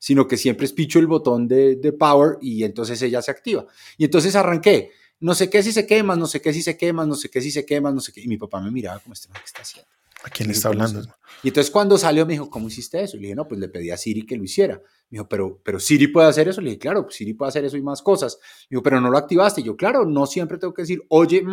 [0.00, 3.66] sino que siempre espicho el botón de, de power y entonces ella se activa.
[3.96, 7.06] Y entonces arranqué no sé qué si se quema, no sé qué si se quema,
[7.06, 8.22] no sé qué si se quema, no sé qué.
[8.22, 9.88] Y mi papá me miraba como, este ¿qué está haciendo?
[10.24, 11.02] ¿A quién le está hablando?
[11.44, 13.16] Y entonces cuando salió me dijo, ¿cómo hiciste eso?
[13.16, 14.82] Y le dije, no, pues le pedí a Siri que lo hiciera.
[15.10, 16.60] Me dijo, pero, pero Siri puede hacer eso.
[16.60, 18.38] Le dije, claro, Siri puede hacer eso y más cosas.
[18.70, 19.60] Me dijo, pero no lo activaste.
[19.60, 21.44] Y yo, claro, no siempre tengo que decir, oye,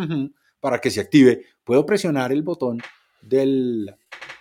[0.60, 1.44] para que se active.
[1.64, 2.80] Puedo presionar el botón
[3.20, 3.94] del,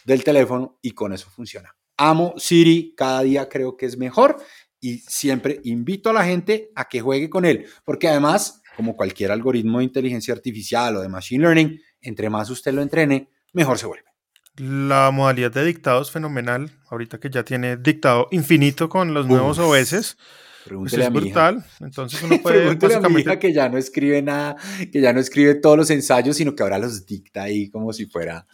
[0.05, 1.75] del teléfono y con eso funciona.
[1.97, 4.37] Amo Siri, cada día creo que es mejor
[4.79, 9.31] y siempre invito a la gente a que juegue con él, porque además como cualquier
[9.31, 13.87] algoritmo de inteligencia artificial o de machine learning, entre más usted lo entrene, mejor se
[13.87, 14.06] vuelve.
[14.57, 16.71] La modalidad de dictado es fenomenal.
[16.89, 20.17] Ahorita que ya tiene dictado infinito con los nuevos OS.
[20.67, 21.63] Pues es brutal.
[21.79, 23.31] Entonces uno puede básicamente...
[23.31, 24.57] a que ya no escribe nada,
[24.91, 28.05] que ya no escribe todos los ensayos, sino que ahora los dicta ahí como si
[28.05, 28.47] fuera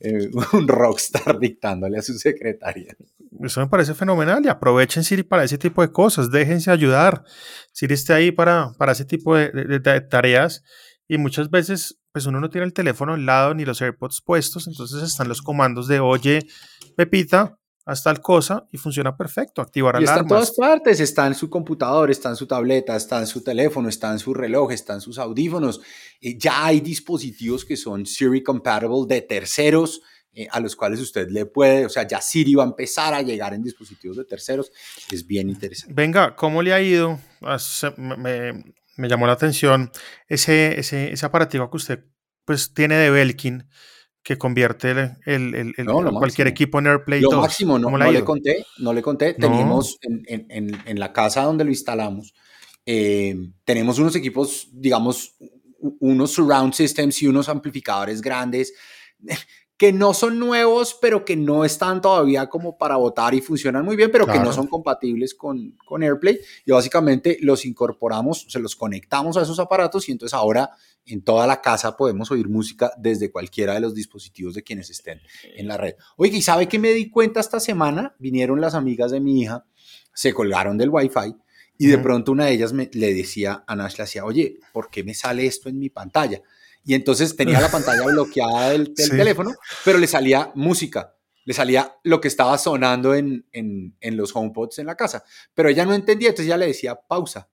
[0.00, 2.96] eh, un rockstar dictándole a su secretaria.
[3.42, 7.24] Eso me parece fenomenal y aprovechen Siri para ese tipo de cosas, déjense ayudar.
[7.72, 10.62] Siri está ahí para, para ese tipo de, tareas
[11.08, 14.66] y muchas veces pues uno no tiene el teléfono al lado ni los AirPods puestos,
[14.66, 16.46] entonces están los comandos de oye,
[16.96, 20.16] Pepita, haz tal cosa y funciona perfecto, activar y alarmas.
[20.16, 23.42] Está en todas partes, está en su computador, está en su tableta, está en su
[23.42, 25.80] teléfono, está en su reloj, está en sus audífonos.
[26.20, 28.66] ya hay dispositivos que son Siri compatible
[29.06, 32.66] de terceros eh, a los cuales usted le puede, o sea, ya Siri va a
[32.66, 34.72] empezar a llegar en dispositivos de terceros.
[35.10, 35.94] Es bien interesante.
[35.94, 37.18] Venga, ¿cómo le ha ido?
[37.96, 38.64] Me, me
[39.08, 39.90] llamó la atención
[40.28, 42.04] ese, ese, ese aparativo que usted
[42.44, 43.68] pues tiene de Belkin
[44.22, 48.66] que convierte el, el, el, cualquier equipo en AirPlay lo máximo, no, no le conté,
[48.78, 49.34] no le conté.
[49.34, 52.34] Teníamos en, en, en, la casa donde lo instalamos,
[52.84, 55.36] eh, tenemos unos equipos, digamos,
[56.00, 58.72] unos surround systems y unos amplificadores grandes
[59.76, 63.94] que no son nuevos, pero que no están todavía como para votar y funcionan muy
[63.94, 66.38] bien, pero que no son compatibles con, con AirPlay.
[66.64, 70.70] Y básicamente los incorporamos, se los conectamos a esos aparatos y entonces ahora
[71.04, 75.20] en toda la casa podemos oír música desde cualquiera de los dispositivos de quienes estén
[75.56, 75.94] en la red.
[76.16, 78.14] Oye, ¿y sabe que me di cuenta esta semana?
[78.18, 79.66] Vinieron las amigas de mi hija,
[80.14, 81.36] se colgaron del Wi-Fi
[81.78, 84.90] y de pronto una de ellas me, le decía a Nash, le decía, oye, ¿por
[84.90, 86.40] qué me sale esto en mi pantalla?
[86.86, 92.20] Y entonces tenía la pantalla bloqueada del, teléfono, pero le salía música, le salía lo
[92.20, 96.28] que estaba sonando en, en, en, los HomePods en la casa, pero ella no entendía,
[96.28, 97.50] entonces ya le decía pausa.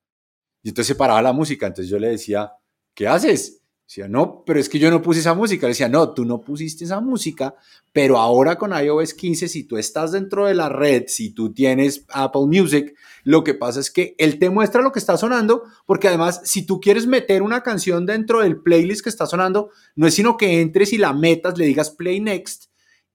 [0.62, 2.54] Y entonces se paraba la música, entonces yo le decía,
[2.94, 3.63] ¿qué haces?
[3.88, 5.68] Decía, no, pero es que yo no puse esa música.
[5.68, 7.56] Le decía, no, tú no pusiste esa música,
[7.92, 12.06] pero ahora con iOS 15, si tú estás dentro de la red, si tú tienes
[12.10, 16.08] Apple Music, lo que pasa es que él te muestra lo que está sonando, porque
[16.08, 20.16] además, si tú quieres meter una canción dentro del playlist que está sonando, no es
[20.16, 22.66] sino que entres y la metas, le digas play next,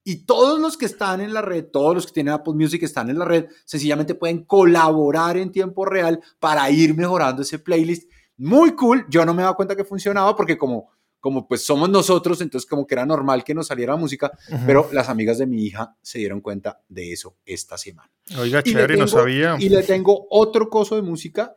[0.03, 3.09] y todos los que están en la red, todos los que tienen Apple Music están
[3.09, 8.71] en la red, sencillamente pueden colaborar en tiempo real para ir mejorando ese playlist muy
[8.71, 9.05] cool.
[9.09, 12.87] Yo no me daba cuenta que funcionaba porque como, como pues somos nosotros, entonces como
[12.87, 14.31] que era normal que nos saliera música,
[14.65, 18.09] pero las amigas de mi hija se dieron cuenta de eso esta semana.
[18.37, 19.57] Oiga, chévere, no sabía.
[19.59, 21.53] Y le tengo otro coso de música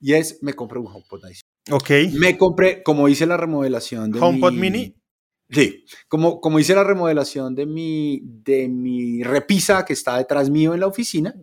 [0.00, 1.22] y es, me compré un HomePod
[1.70, 1.90] Ok.
[2.12, 4.94] Me compré, como hice la remodelación de HomePod Mini.
[5.48, 10.74] Sí, como, como hice la remodelación de mi, de mi repisa que está detrás mío
[10.74, 11.36] en la oficina,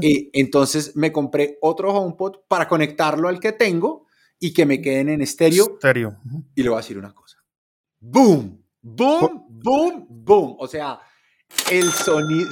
[0.00, 4.01] eh, entonces me compré otro HomePod para conectarlo al que tengo
[4.42, 5.74] y que me queden en estéreo.
[5.74, 6.18] Estéreo.
[6.56, 7.38] Y le voy a decir una cosa.
[8.00, 8.60] ¡Boom!
[8.82, 9.46] ¡Boom!
[9.48, 10.06] ¡Boom!
[10.10, 10.56] ¡Boom!
[10.58, 10.98] O sea,
[11.70, 12.50] el sonido.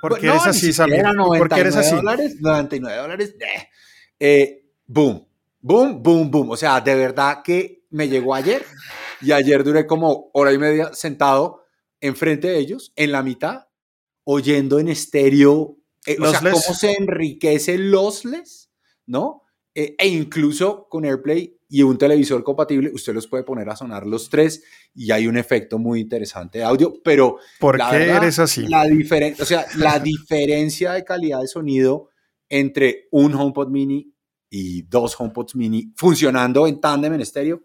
[0.00, 1.02] ¿Por qué eres así, Samir?
[1.02, 1.96] ¿Por qué eres así?
[1.96, 3.34] Dólares, 99 dólares.
[4.20, 5.26] Eh, boom.
[5.58, 6.50] Boom, boom, boom.
[6.50, 8.64] O sea, de verdad que me llegó ayer
[9.20, 11.64] y ayer duré como hora y media sentado
[12.00, 13.66] enfrente de ellos, en la mitad,
[14.22, 15.76] oyendo en estéreo.
[16.06, 18.70] Eh, o sea, cómo se enriquece lossless,
[19.06, 19.42] ¿no?
[19.74, 24.06] Eh, e incluso con AirPlay y un televisor compatible, usted los puede poner a sonar
[24.06, 24.62] los tres
[24.94, 28.66] y hay un efecto muy interesante de audio, pero ¿por qué eres así?
[28.66, 32.10] La diferencia, o sea, la diferencia de calidad de sonido
[32.50, 34.14] entre un HomePod Mini
[34.50, 37.62] y dos HomePods Mini funcionando en tándem en estéreo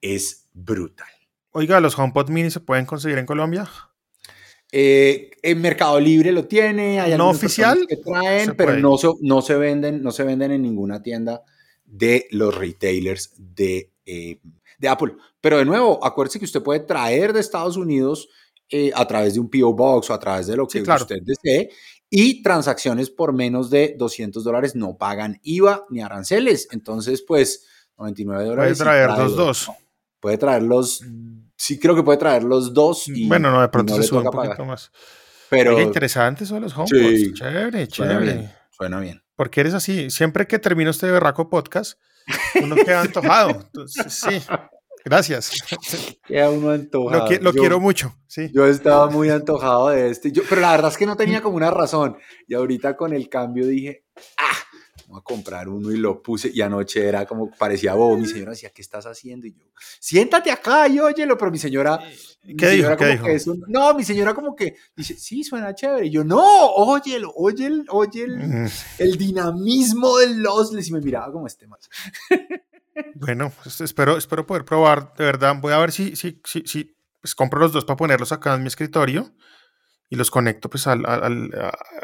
[0.00, 1.08] es brutal.
[1.50, 3.68] Oiga, ¿los HomePod Mini se pueden conseguir en Colombia?
[4.76, 9.54] Eh, en Mercado Libre lo tiene, hay no oficial que traen, pero no, no, se
[9.54, 11.44] venden, no se venden en ninguna tienda
[11.84, 14.40] de los retailers de, eh,
[14.76, 15.14] de Apple.
[15.40, 18.28] Pero de nuevo, acuérdese que usted puede traer de Estados Unidos
[18.68, 21.70] eh, a través de un PO Box o a través de lo que usted desee
[22.10, 26.66] y transacciones por menos de 200 dólares no pagan IVA ni aranceles.
[26.72, 27.64] Entonces, pues,
[27.96, 28.76] 99 dólares.
[28.76, 29.70] Puede traer los dos.
[30.24, 31.04] Puede traer los
[31.54, 33.08] sí creo que puede traer los dos.
[33.08, 34.90] Y, bueno, no, de pronto se sube un poquito más.
[35.50, 37.20] Pero interesante son los HomePods.
[37.20, 38.50] Sí, chévere, chévere.
[38.70, 40.08] Suena bien, Porque eres así.
[40.08, 42.00] Siempre que termino este berraco podcast,
[42.62, 43.50] uno queda antojado.
[43.50, 44.42] Entonces, sí.
[45.04, 45.52] Gracias.
[46.26, 47.28] Queda uno antojado.
[47.42, 48.50] Lo, quiero mucho, sí.
[48.54, 51.56] Yo estaba muy antojado de este, yo, pero la verdad es que no tenía como
[51.56, 52.16] una razón.
[52.48, 54.03] Y ahorita con el cambio dije,
[55.18, 58.16] a comprar uno y lo puse y anoche era como parecía bobo.
[58.16, 59.46] Mi señora decía, ¿qué estás haciendo?
[59.46, 59.66] Y yo,
[59.98, 61.98] siéntate acá y óyelo, pero mi señora...
[62.58, 62.96] ¿Qué dijo?
[62.96, 63.54] ¿Qué dijo?
[63.68, 66.06] no, mi señora como que dice, sí, suena chévere.
[66.06, 70.88] Y yo, no, óyelo, oye el, oye el, el dinamismo del Lossless.
[70.88, 71.88] Y me miraba como este más.
[73.16, 75.56] Bueno, pues espero, espero poder probar, de verdad.
[75.60, 78.62] Voy a ver si, si, si, si pues compro los dos para ponerlos acá en
[78.62, 79.32] mi escritorio
[80.10, 81.50] y los conecto pues al, al,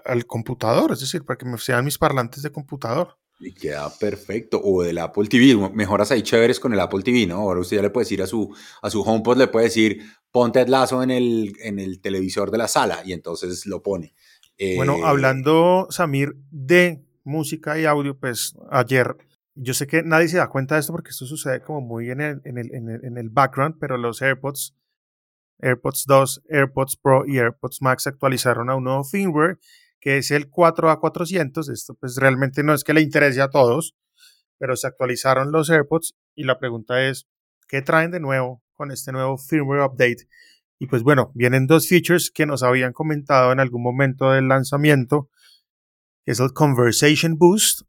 [0.05, 3.17] al, computador, es decir, para que me sean mis parlantes de computador.
[3.39, 4.61] Y queda perfecto.
[4.62, 7.37] O del Apple TV, mejoras ahí chéveres con el Apple TV, ¿no?
[7.37, 10.61] Ahora usted ya le puede decir a su, a su HomePod, le puede decir, ponte
[10.61, 14.14] el lazo en el, en el televisor de la sala y entonces lo pone.
[14.77, 19.16] bueno, eh, hablando, Samir, de música y audio, pues ayer,
[19.55, 22.20] yo sé que nadie se da cuenta de esto porque esto sucede como muy en
[22.20, 24.74] el, en el, en el, en el background, pero los AirPods
[25.63, 29.59] AirPods 2, AirPods Pro y AirPods Max actualizaron a un nuevo firmware
[30.01, 31.71] que es el 4A400.
[31.71, 33.95] Esto pues realmente no es que le interese a todos,
[34.59, 37.29] pero se actualizaron los AirPods y la pregunta es,
[37.69, 40.27] ¿qué traen de nuevo con este nuevo firmware update?
[40.79, 45.29] Y pues bueno, vienen dos features que nos habían comentado en algún momento del lanzamiento,
[46.25, 47.83] que es el Conversation Boost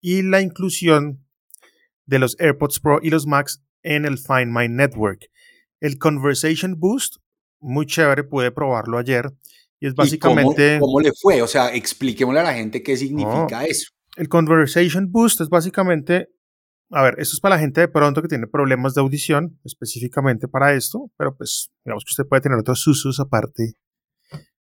[0.00, 1.24] y la inclusión
[2.06, 5.30] de los AirPods Pro y los Max en el Find My Network.
[5.82, 7.16] El Conversation Boost,
[7.60, 9.30] muy chévere, pude probarlo ayer.
[9.80, 10.78] Y es básicamente...
[10.80, 11.42] cómo, le fue?
[11.42, 13.90] O sea, expliquémosle a la gente qué significa eso.
[14.16, 16.28] El Conversation Boost es básicamente
[16.94, 20.46] a ver, esto es para la gente de pronto que tiene problemas de audición, específicamente
[20.46, 23.72] para esto, pero pues digamos que usted puede tener otros usos aparte.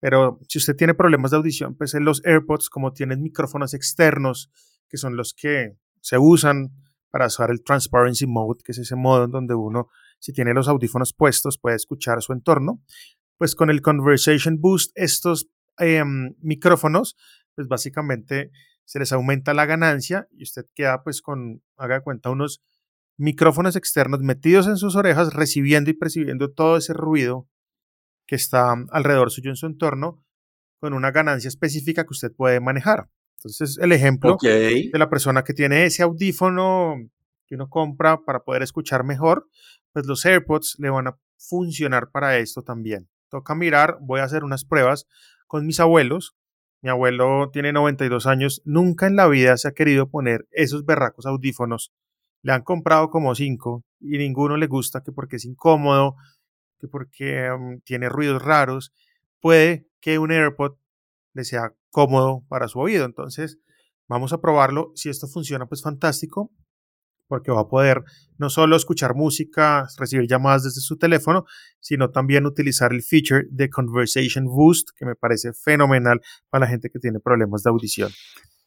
[0.00, 4.50] Pero si usted tiene problemas de audición, pues en los AirPods, como tienen micrófonos externos,
[4.88, 6.70] que son los que se usan
[7.10, 9.88] para usar el Transparency Mode, que es ese modo en donde uno,
[10.20, 12.80] si tiene los audífonos puestos, puede escuchar su entorno,
[13.38, 15.48] pues con el Conversation Boost, estos
[15.78, 17.16] em, micrófonos,
[17.54, 18.50] pues básicamente
[18.84, 22.62] se les aumenta la ganancia y usted queda pues con, haga cuenta, unos
[23.16, 27.48] micrófonos externos metidos en sus orejas, recibiendo y percibiendo todo ese ruido
[28.26, 30.24] que está alrededor suyo en su entorno,
[30.78, 33.08] con una ganancia específica que usted puede manejar.
[33.38, 36.96] Entonces, el ejemplo de la persona que tiene ese audífono
[37.50, 39.48] que uno compra para poder escuchar mejor,
[39.92, 43.08] pues los AirPods le van a funcionar para esto también.
[43.28, 45.08] Toca mirar, voy a hacer unas pruebas
[45.48, 46.36] con mis abuelos,
[46.80, 51.26] mi abuelo tiene 92 años, nunca en la vida se ha querido poner esos berracos
[51.26, 51.92] audífonos.
[52.42, 56.14] Le han comprado como cinco y ninguno le gusta que porque es incómodo,
[56.78, 58.94] que porque mm, tiene ruidos raros.
[59.40, 60.76] Puede que un AirPod
[61.34, 63.04] le sea cómodo para su oído.
[63.04, 63.58] Entonces,
[64.08, 64.92] vamos a probarlo.
[64.94, 66.50] Si esto funciona, pues fantástico
[67.30, 68.02] porque va a poder
[68.38, 71.44] no solo escuchar música, recibir llamadas desde su teléfono,
[71.78, 76.20] sino también utilizar el feature de Conversation Boost, que me parece fenomenal
[76.50, 78.10] para la gente que tiene problemas de audición.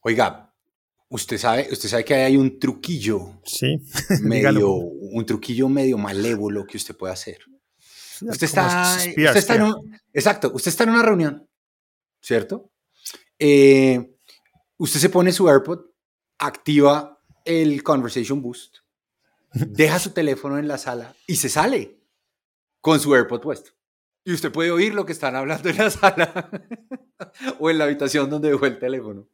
[0.00, 0.50] Oiga,
[1.10, 3.76] usted sabe, usted sabe que hay un truquillo, sí,
[4.22, 7.38] medio, un truquillo medio malévolo que usted puede hacer.
[8.22, 11.46] Usted está, está en un, exacto, usted está en una reunión,
[12.22, 12.72] ¿cierto?
[13.38, 14.16] Eh,
[14.78, 15.80] usted se pone su AirPod,
[16.38, 17.13] activa
[17.44, 18.78] el Conversation Boost,
[19.52, 21.98] deja su teléfono en la sala y se sale
[22.80, 23.70] con su AirPod puesto.
[24.24, 26.50] Y usted puede oír lo que están hablando en la sala
[27.58, 29.28] o en la habitación donde dejó el teléfono.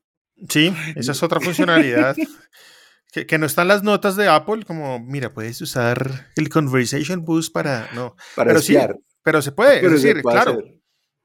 [0.48, 2.16] Sí, esa es otra funcionalidad.
[3.12, 7.88] que, no están las notas de Apple, como, mira, puedes usar el Conversation Boost para.
[7.94, 8.76] No, para pero sí,
[9.22, 9.84] pero se puede.
[9.84, 10.58] es decir, claro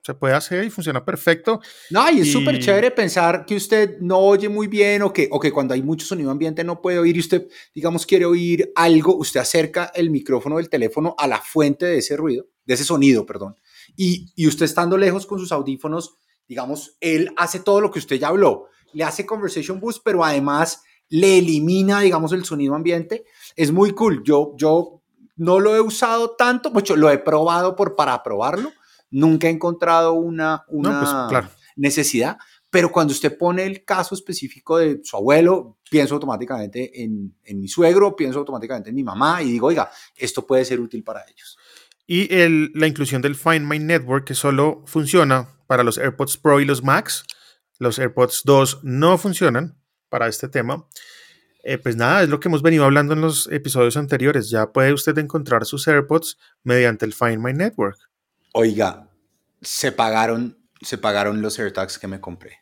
[0.06, 1.62] se puede hacer y funciona perfecto.
[1.90, 5.40] No, y es súper chévere pensar que usted no oye muy bien o que, o
[5.40, 9.16] que cuando hay mucho sonido ambiente no puede oír y usted, digamos, quiere oír algo,
[9.16, 13.26] usted acerca el micrófono del teléfono a la fuente de ese ruido, de ese sonido,
[13.26, 13.56] perdón.
[13.96, 18.18] Y, y usted estando lejos con sus audífonos, digamos, él hace todo lo que usted
[18.18, 18.68] ya habló.
[18.94, 23.26] Le hace conversation boost, pero además le elimina, digamos, el sonido ambiente.
[23.56, 24.22] Es muy cool.
[24.24, 25.02] Yo, yo
[25.36, 28.72] no lo he usado tanto, mucho, lo he probado por, para probarlo
[29.16, 31.46] nunca he encontrado una, una pues,
[31.78, 32.38] necesidad,
[32.70, 37.70] pero cuando usted pone el caso específico de su abuelo, pienso automáticamente en, en, mi
[37.70, 41.58] suegro, pienso automáticamente en mi mamá y digo, oiga, esto puede ser útil para ellos.
[42.06, 46.60] Y el, la inclusión del Find My Network, que solo funciona para los AirPods Pro
[46.60, 47.24] y los Max,
[47.80, 50.86] los AirPods 2 no funcionan para este tema.
[51.64, 54.50] Eh, pues nada, es lo que hemos venido hablando en los episodios anteriores.
[54.50, 57.98] Ya puede usted encontrar sus AirPods mediante el Find My Network.
[58.58, 59.05] Oiga,
[59.66, 62.60] se pagaron, se pagaron los AirTags que me compré.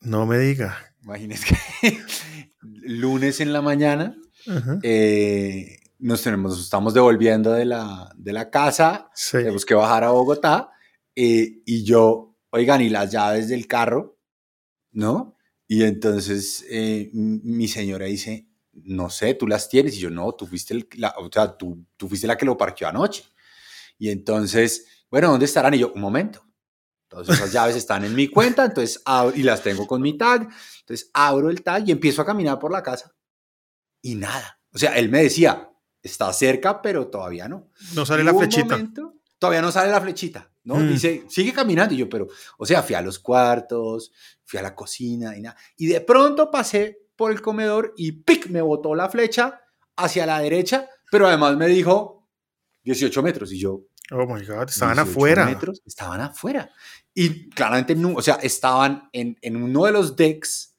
[0.00, 0.94] No me diga.
[1.02, 1.98] Imagínese que
[2.60, 4.16] lunes en la mañana
[4.82, 10.70] eh, nos tenemos, estamos devolviendo de la, de la casa, tenemos que bajar a Bogotá
[11.14, 14.18] eh, y yo, oigan, y las llaves del carro,
[14.92, 15.36] ¿no?
[15.66, 19.96] Y entonces eh, mi señora dice, no sé, tú las tienes.
[19.96, 22.88] Y yo, no, tú fuiste, la, o sea, tú, tú fuiste la que lo parqueó
[22.88, 23.24] anoche.
[23.98, 25.74] Y entonces, bueno, ¿dónde estarán?
[25.74, 26.44] Y yo, un momento.
[27.10, 29.02] Entonces esas llaves están en mi cuenta, entonces
[29.34, 30.48] y las tengo con mi tag.
[30.80, 33.12] Entonces abro el tag y empiezo a caminar por la casa.
[34.00, 34.60] Y nada.
[34.72, 35.70] O sea, él me decía,
[36.02, 37.68] está cerca, pero todavía no.
[37.94, 38.78] No sale la flechita.
[39.38, 40.76] todavía no sale la flechita, ¿no?
[40.76, 40.88] Mm.
[40.88, 41.94] Dice, sigue caminando.
[41.94, 44.12] Y yo, pero, o sea, fui a los cuartos,
[44.44, 45.56] fui a la cocina y nada.
[45.76, 48.48] Y de pronto pasé por el comedor y ¡pic!
[48.48, 49.60] me botó la flecha
[49.96, 52.28] hacia la derecha, pero además me dijo
[52.84, 53.52] 18 metros.
[53.52, 55.46] Y yo, Oh my God, estaban afuera.
[55.46, 56.70] Metros, estaban afuera.
[57.14, 60.76] Y claramente, no, o sea, estaban en, en uno de los decks,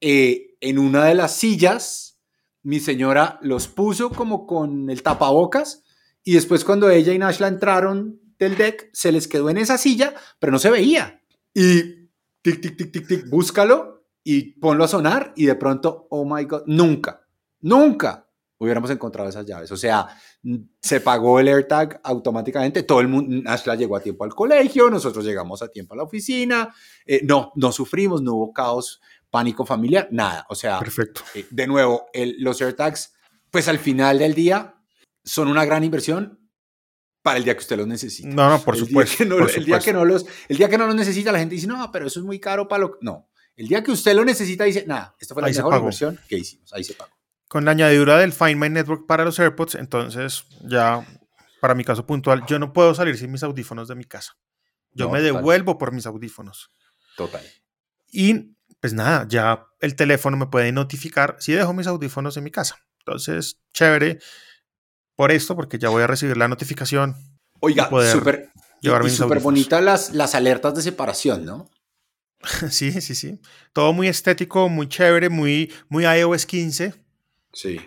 [0.00, 2.20] eh, en una de las sillas.
[2.62, 5.82] Mi señora los puso como con el tapabocas.
[6.22, 10.14] Y después, cuando ella y Nashla entraron del deck, se les quedó en esa silla,
[10.38, 11.22] pero no se veía.
[11.54, 12.08] Y
[12.42, 15.32] tic, tic, tic, tic, tic, búscalo y ponlo a sonar.
[15.36, 17.26] Y de pronto, oh my God, nunca,
[17.60, 18.25] nunca
[18.58, 19.70] hubiéramos encontrado esas llaves.
[19.72, 20.08] O sea,
[20.80, 25.24] se pagó el AirTag automáticamente, todo el mundo, Ashla llegó a tiempo al colegio, nosotros
[25.24, 29.00] llegamos a tiempo a la oficina, eh, no, no sufrimos, no hubo caos,
[29.30, 30.46] pánico familiar, nada.
[30.48, 31.22] O sea, Perfecto.
[31.34, 32.06] Eh, de nuevo,
[32.38, 33.14] los AirTags,
[33.50, 34.74] pues al final del día
[35.24, 36.40] son una gran inversión
[37.22, 38.28] para el día que usted los necesita.
[38.28, 39.24] No, no, por supuesto.
[39.24, 41.90] el, Día que no los, el día que no los necesita, la gente dice, no,
[41.90, 44.84] pero eso es muy caro para lo No, el día que usted lo necesita, dice,
[44.86, 47.15] nada, esta fue la mejor inversión que hicimos, ahí se pagó.
[47.48, 51.06] Con la añadidura del Find My Network para los AirPods, entonces ya,
[51.60, 54.36] para mi caso puntual, yo no puedo salir sin mis audífonos de mi casa.
[54.92, 56.70] Yo me devuelvo por mis audífonos.
[57.16, 57.44] Total.
[58.10, 62.50] Y pues nada, ya el teléfono me puede notificar si dejo mis audífonos en mi
[62.50, 62.78] casa.
[63.00, 64.18] Entonces, chévere
[65.14, 67.14] por esto, porque ya voy a recibir la notificación.
[67.60, 68.50] Oiga, súper
[69.10, 71.70] súper bonitas las, las alertas de separación, ¿no?
[72.70, 73.40] sí, sí, sí.
[73.72, 76.94] Todo muy estético, muy chévere, muy, muy iOS 15.
[77.56, 77.80] Sí.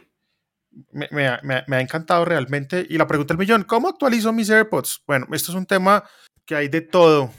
[0.91, 2.85] Me, ha encantado realmente.
[2.89, 5.03] Y la pregunta del millón, ¿cómo actualizo mis AirPods?
[5.05, 6.03] Bueno, esto es un tema
[6.45, 7.31] que hay de todo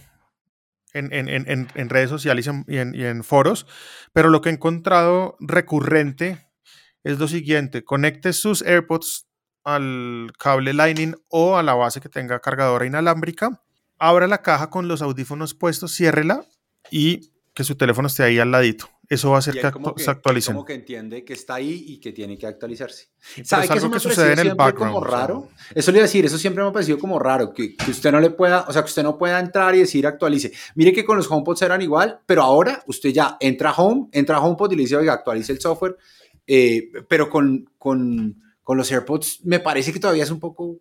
[0.93, 3.67] en, redes sociales y en, y en foros,
[4.13, 6.47] pero lo que he encontrado recurrente
[7.03, 9.27] es lo siguiente, conecte sus AirPods
[9.65, 13.63] al cable Lightning o a la base que tenga cargadora inalámbrica,
[13.99, 16.45] abra la caja con los audífonos puestos, ciérrela
[16.91, 18.89] y que su teléfono esté ahí al ladito.
[19.11, 20.55] Eso va a hacer que, se actualicen.
[20.55, 23.09] Como que entiende que está ahí y que tiene que actualizarse.
[23.43, 24.95] ¿Sabe que eso que sucede en el background?
[24.95, 25.49] Como raro.
[25.75, 28.13] Eso le iba a decir, eso siempre me ha parecido como raro, que, que, usted
[28.13, 30.53] no le pueda, o sea, que usted no pueda entrar y decir actualice.
[30.77, 34.37] Mire que con los HomePods eran igual, pero ahora usted ya entra a Home, entra
[34.37, 35.97] a HomePod y le dice, oiga, actualice el software,
[36.47, 40.79] eh, pero con, con, con los AirPods me parece que todavía es un poco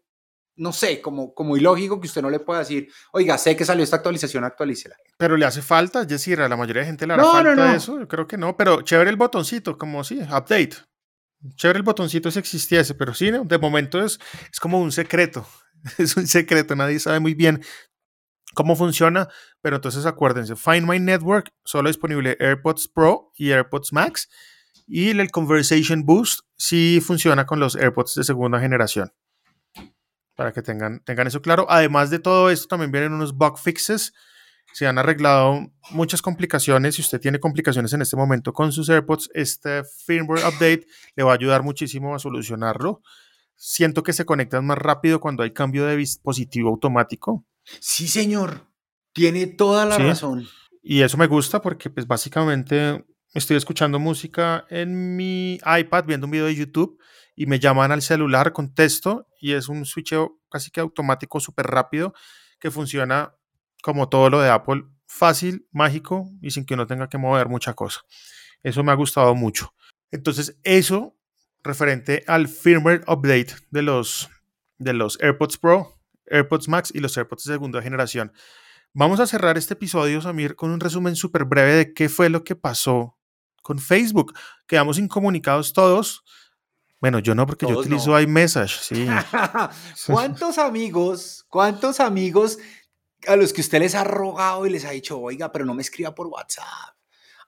[0.60, 3.84] no sé, como, como ilógico que usted no le pueda decir, oiga, sé que salió
[3.84, 4.96] esta actualización, actualícela.
[5.18, 7.98] Pero le hace falta, es decir, a la mayoría de gente le hará falta eso,
[7.98, 10.76] yo creo que no, pero chévere el botoncito, como sí, update.
[11.56, 14.20] Chévere el botoncito si existiese, pero sí, de momento es,
[14.52, 15.48] es como un secreto,
[15.98, 17.64] es un secreto, nadie sabe muy bien
[18.54, 19.30] cómo funciona,
[19.62, 24.28] pero entonces acuérdense, Find My Network, solo disponible AirPods Pro y AirPods Max,
[24.86, 29.14] y el Conversation Boost sí funciona con los AirPods de segunda generación
[30.40, 31.66] para que tengan, tengan eso claro.
[31.68, 34.14] Además de todo esto, también vienen unos bug fixes.
[34.72, 36.96] Se han arreglado muchas complicaciones.
[36.96, 40.88] Si usted tiene complicaciones en este momento con sus AirPods, este firmware update
[41.18, 43.02] le va a ayudar muchísimo a solucionarlo.
[43.58, 47.46] Siento que se conectan más rápido cuando hay cambio de dispositivo automático.
[47.82, 48.66] Sí, señor.
[49.12, 50.48] Tiene toda la razón.
[50.82, 56.32] Y eso me gusta porque, pues, básicamente estoy escuchando música en mi iPad, viendo un
[56.32, 56.98] video de YouTube
[57.40, 62.14] y me llaman al celular, contesto y es un switcheo casi que automático, súper rápido,
[62.60, 63.34] que funciona
[63.82, 67.74] como todo lo de Apple, fácil, mágico y sin que uno tenga que mover mucha
[67.76, 68.02] cosa.
[68.62, 69.74] Eso me ha gustado mucho.
[70.12, 71.16] Entonces, eso
[71.64, 74.30] referente al firmware update de los,
[74.78, 75.98] de los AirPods Pro,
[76.30, 78.34] AirPods Max y los AirPods de segunda generación.
[78.92, 82.44] Vamos a cerrar este episodio, Samir, con un resumen súper breve de qué fue lo
[82.44, 83.18] que pasó
[83.62, 84.34] con Facebook.
[84.68, 86.26] Quedamos incomunicados todos
[87.02, 89.08] bueno, yo no, porque yo utilizo iMessage, sí.
[90.08, 92.58] ¿Cuántos amigos, cuántos amigos
[93.28, 95.82] a los que usted les ha rogado y les ha dicho, oiga, pero no me
[95.82, 96.66] escriba por WhatsApp,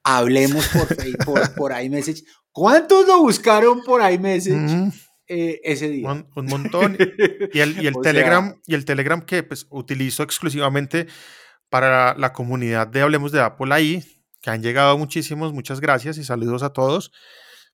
[0.03, 0.87] hablemos por,
[1.25, 2.23] por, por iMessage?
[2.51, 4.91] ¿Cuántos lo buscaron por iMessage?
[5.27, 6.09] Eh, ese día.
[6.09, 6.97] Un, montón.
[7.53, 11.07] Y el, y el Telegram, y el Telegram que pues utilizo exclusivamente
[11.69, 14.03] para la comunidad de Hablemos de Apple ahí,
[14.41, 17.13] que han llegado muchísimos, muchas gracias y saludos a todos.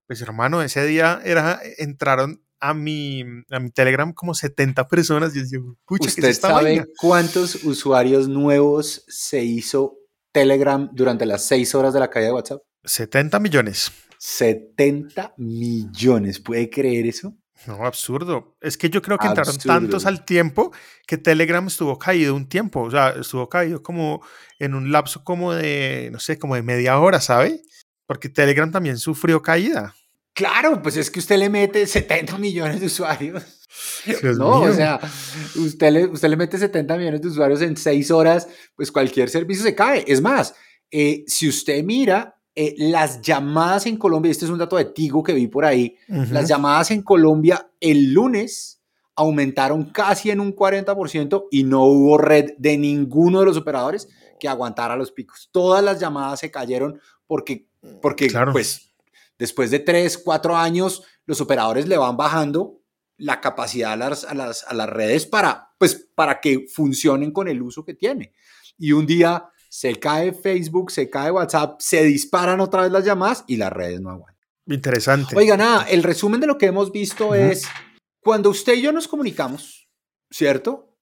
[0.08, 5.36] Pues hermano, ese día era, entraron a mi, a mi Telegram como 70 personas.
[5.36, 9.98] Y yo, ¿Usted sabe cuántos usuarios nuevos se hizo
[10.32, 12.62] Telegram durante las 6 horas de la caída de WhatsApp?
[12.84, 13.92] 70 millones.
[14.20, 17.36] 70 millones, ¿puede creer eso?
[17.66, 18.56] No, absurdo.
[18.62, 20.72] Es que yo creo que entraron tantos al tiempo
[21.08, 22.84] que Telegram estuvo caído un tiempo.
[22.84, 24.22] O sea, estuvo caído como
[24.60, 27.62] en un lapso como de, no sé, como de media hora, ¿sabe?
[28.08, 29.94] Porque Telegram también sufrió caída.
[30.34, 33.44] Claro, pues es que usted le mete 70 millones de usuarios.
[34.38, 35.00] no, o sea,
[35.56, 39.64] usted le, usted le mete 70 millones de usuarios en 6 horas, pues cualquier servicio
[39.64, 40.04] se cae.
[40.08, 40.56] Es más,
[40.90, 45.22] eh, si usted mira eh, las llamadas en Colombia, este es un dato de Tigo
[45.22, 48.82] que vi por ahí, las llamadas en Colombia el lunes
[49.16, 54.08] aumentaron casi en un 40% y no hubo red de ninguno de los operadores
[54.40, 55.50] que aguantara los picos.
[55.52, 57.68] Todas las llamadas se cayeron porque,
[58.02, 58.94] porque pues,
[59.38, 62.82] después de tres, cuatro años, los operadores le van bajando
[63.18, 67.48] la capacidad a las, a las, a las redes para, pues, para que funcionen con
[67.48, 68.34] el uso que tiene.
[68.78, 73.44] Y un día se cae Facebook, se cae WhatsApp, se disparan otra vez las llamadas
[73.48, 74.38] y las redes no aguantan.
[74.68, 75.36] Interesante.
[75.36, 77.66] Oiga, nada, el resumen de lo que hemos visto es
[78.22, 79.90] cuando usted y yo nos comunicamos,
[80.30, 80.98] ¿cierto?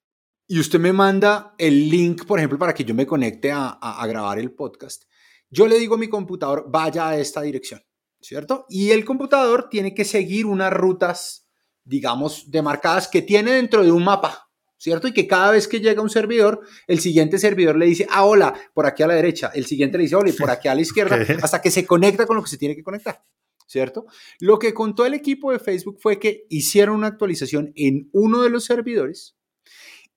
[0.47, 4.05] Y usted me manda el link, por ejemplo, para que yo me conecte a, a
[4.05, 5.05] grabar el podcast.
[5.49, 7.81] Yo le digo a mi computador, vaya a esta dirección,
[8.19, 8.65] ¿cierto?
[8.69, 11.47] Y el computador tiene que seguir unas rutas,
[11.83, 15.07] digamos, demarcadas que tiene dentro de un mapa, ¿cierto?
[15.07, 18.53] Y que cada vez que llega un servidor, el siguiente servidor le dice, ah, hola,
[18.73, 21.17] por aquí a la derecha, el siguiente le dice, hola, por aquí a la izquierda,
[21.41, 23.23] hasta que se conecta con lo que se tiene que conectar,
[23.67, 24.05] ¿cierto?
[24.39, 28.49] Lo que contó el equipo de Facebook fue que hicieron una actualización en uno de
[28.49, 29.35] los servidores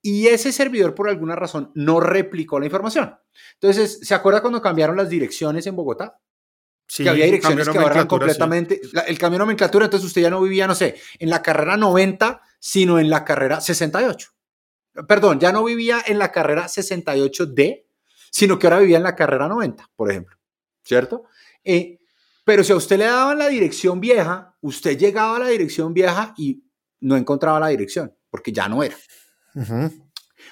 [0.01, 3.15] y ese servidor por alguna razón no replicó la información.
[3.55, 6.19] Entonces, ¿se acuerda cuando cambiaron las direcciones en Bogotá?
[6.87, 10.41] Sí, que había direcciones que ahora completamente el cambio de nomenclatura, entonces usted ya no
[10.41, 14.31] vivía, no sé, en la carrera 90, sino en la carrera 68
[15.07, 17.85] perdón, ya no vivía en la carrera 68D,
[18.31, 20.37] sino que ahora vivía en la carrera 90, por ejemplo,
[20.83, 21.23] ¿cierto?
[21.63, 21.99] Eh,
[22.43, 26.33] pero si a usted le daban la dirección vieja, usted llegaba a la dirección vieja
[26.37, 26.63] y
[27.01, 28.97] no encontraba la dirección, porque ya no era.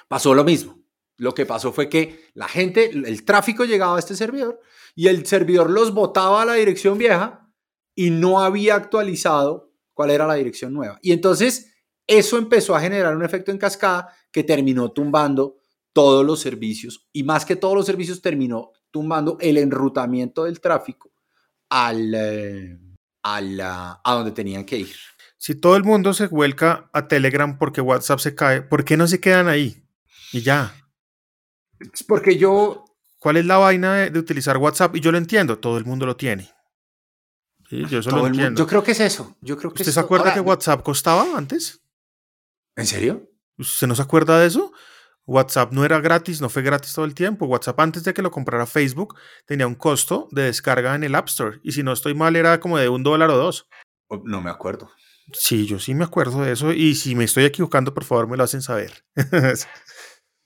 [0.08, 0.78] Pasó lo mismo.
[1.16, 4.60] Lo que pasó fue que la gente, el tráfico llegaba a este servidor
[4.94, 7.50] y el servidor los botaba a la dirección vieja
[7.94, 10.98] y no había actualizado cuál era la dirección nueva.
[11.02, 11.74] Y entonces
[12.06, 15.58] eso empezó a generar un efecto en cascada que terminó tumbando
[15.92, 21.10] todos los servicios y más que todos los servicios terminó tumbando el enrutamiento del tráfico
[21.68, 22.78] al, eh,
[23.24, 24.96] a donde tenían que ir.
[25.38, 29.06] Si todo el mundo se vuelca a Telegram porque WhatsApp se cae, ¿por qué no
[29.06, 29.82] se quedan ahí?
[30.32, 30.74] Y ya.
[32.08, 32.84] Porque yo...
[33.20, 34.94] ¿Cuál es la vaina de, utilizar WhatsApp?
[34.96, 36.50] Y yo lo entiendo, todo el mundo lo tiene.
[37.70, 38.60] yo eso lo entiendo.
[38.60, 39.36] yo creo que es eso.
[39.40, 41.80] Yo creo que ¿Usted se acuerda que WhatsApp costaba antes?
[42.76, 43.28] ¿En serio?
[43.56, 44.72] ¿Usted no se acuerda de eso?
[45.26, 47.46] WhatsApp no era gratis, no fue gratis todo el tiempo.
[47.46, 49.16] WhatsApp antes de que lo comprara Facebook
[49.46, 51.60] tenía un costo de descarga en el App Store.
[51.62, 53.68] Y si no estoy mal era como de un dólar o dos.
[54.08, 54.90] Oh, no me acuerdo.
[55.32, 56.72] Sí, yo sí me acuerdo de eso.
[56.72, 59.04] Y si me estoy equivocando, por favor me lo hacen saber.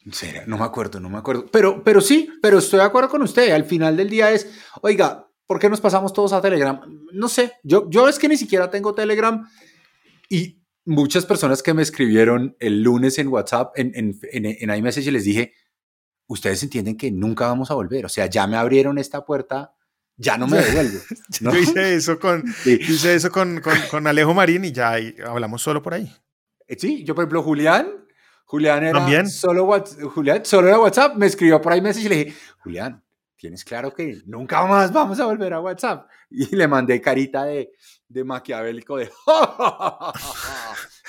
[0.05, 1.47] En no me acuerdo, no me acuerdo.
[1.53, 3.53] Pero, pero sí, pero estoy de acuerdo con usted.
[3.53, 6.81] Al final del día es, oiga, ¿por qué nos pasamos todos a Telegram?
[7.13, 9.47] No sé, yo, yo es que ni siquiera tengo Telegram
[10.29, 15.25] y muchas personas que me escribieron el lunes en WhatsApp, en, en, en, iMessage, les
[15.25, 15.55] dije,
[16.27, 18.05] ustedes entienden que nunca vamos a volver.
[18.07, 19.75] O sea, ya me abrieron esta puerta,
[20.17, 20.99] ya no me devuelvo.
[21.41, 24.97] Yo hice eso, con, hice eso con, con, Alejo Marín y ya
[25.27, 26.13] hablamos solo por ahí.
[26.69, 27.89] Eh, sí, yo por ejemplo, Julián,
[28.45, 29.29] Julián era ¿También?
[29.29, 29.69] solo
[30.15, 33.03] Julián solo era WhatsApp, me escribió por iMessage y le dije, Julián,
[33.37, 36.09] tienes claro que nunca más vamos a volver a WhatsApp.
[36.31, 37.73] Y le mandé carita de,
[38.09, 39.11] de maquiavélico de...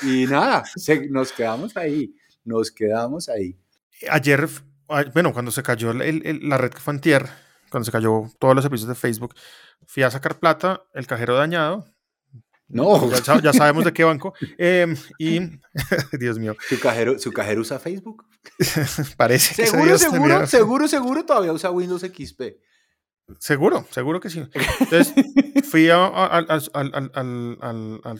[0.02, 0.64] y nada,
[1.10, 3.56] nos quedamos ahí, nos quedamos ahí.
[4.10, 4.50] Ayer,
[5.14, 7.30] bueno, cuando se cayó la red que fue antier,
[7.74, 9.34] cuando se cayó todos los servicios de Facebook,
[9.88, 11.88] fui a sacar plata, el cajero dañado.
[12.68, 13.10] No.
[13.42, 14.36] Ya, sabemos de qué banco.
[14.60, 15.40] Em, y,
[16.20, 16.56] Dios mío.
[16.70, 18.26] ¿Su cajero, ¿Su cajero usa Facebook?
[19.18, 19.66] Parece.
[19.66, 22.42] Seguro, seguro, seguro, seguro todavía usa Windows XP.
[23.40, 24.48] Seguro, seguro que sí.
[24.80, 25.14] Entonces
[25.68, 26.62] fui al,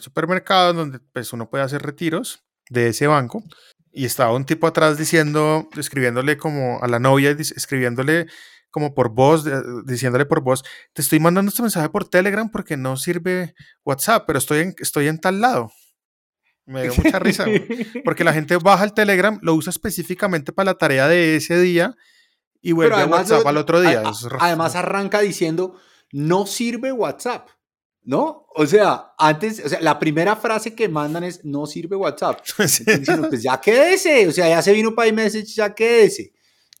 [0.00, 3.44] supermercado donde pues, uno puede hacer retiros de ese banco
[3.92, 8.26] y estaba un tipo atrás diciendo, escribiéndole como a la novia, escribiéndole
[8.74, 9.44] como por voz,
[9.86, 10.64] diciéndole por voz,
[10.94, 13.54] te estoy mandando este mensaje por Telegram porque no sirve
[13.84, 15.70] WhatsApp, pero estoy en, estoy en tal lado.
[16.66, 17.46] Me dio mucha risa,
[18.04, 21.94] porque la gente baja el Telegram, lo usa específicamente para la tarea de ese día
[22.60, 24.02] y vuelve a WhatsApp al otro día.
[24.40, 25.76] además arranca diciendo,
[26.10, 27.50] no sirve WhatsApp,
[28.02, 28.44] ¿no?
[28.56, 32.40] O sea, antes, o sea, la primera frase que mandan es, no sirve WhatsApp.
[32.56, 32.82] pues
[33.40, 36.32] ya quédese, o sea, ya se vino para iMessage, ya quédese.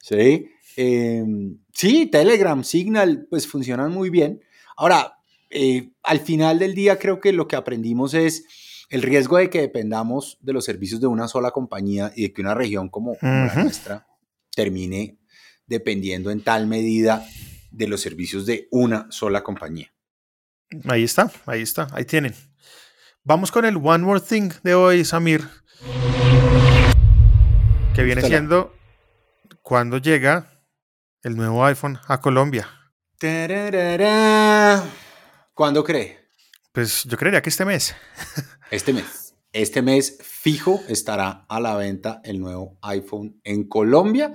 [0.02, 0.50] ¿Sí?
[0.76, 4.40] Em, sí, Telegram, Signal, pues funcionan muy bien.
[4.76, 5.18] Ahora,
[5.50, 8.44] eh, al final del día creo que lo que aprendimos es
[8.90, 12.40] el riesgo de que dependamos de los servicios de una sola compañía y de que
[12.40, 14.06] una región como, como la nuestra
[14.54, 15.18] termine
[15.66, 17.26] dependiendo en tal medida
[17.70, 19.92] de los servicios de una sola compañía.
[20.86, 22.34] Ahí está, ahí está, ahí tienen.
[23.22, 25.42] Vamos con el One More Thing de hoy, Samir.
[27.94, 28.74] Que viene siendo
[29.62, 30.53] cuando llega
[31.24, 32.68] el nuevo iPhone a Colombia.
[35.54, 36.18] ¿Cuándo cree?
[36.70, 37.94] Pues yo creería que este mes.
[38.70, 39.34] Este mes.
[39.52, 44.32] Este mes fijo estará a la venta el nuevo iPhone en Colombia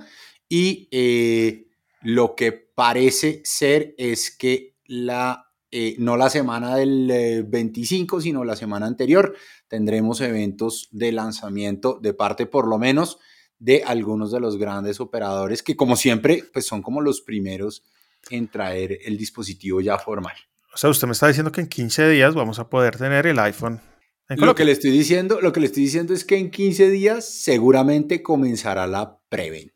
[0.48, 1.66] y eh,
[2.00, 8.44] lo que parece ser es que la, eh, no la semana del 25, eh, sino
[8.44, 9.36] la semana anterior,
[9.68, 13.18] tendremos eventos de lanzamiento de parte por lo menos
[13.60, 17.84] de algunos de los grandes operadores que como siempre pues son como los primeros
[18.30, 20.34] en traer el dispositivo ya formal.
[20.74, 23.38] O sea, usted me está diciendo que en 15 días vamos a poder tener el
[23.38, 23.80] iPhone.
[24.28, 27.28] Lo que le estoy diciendo, lo que le estoy diciendo es que en 15 días
[27.28, 29.74] seguramente comenzará la preventa.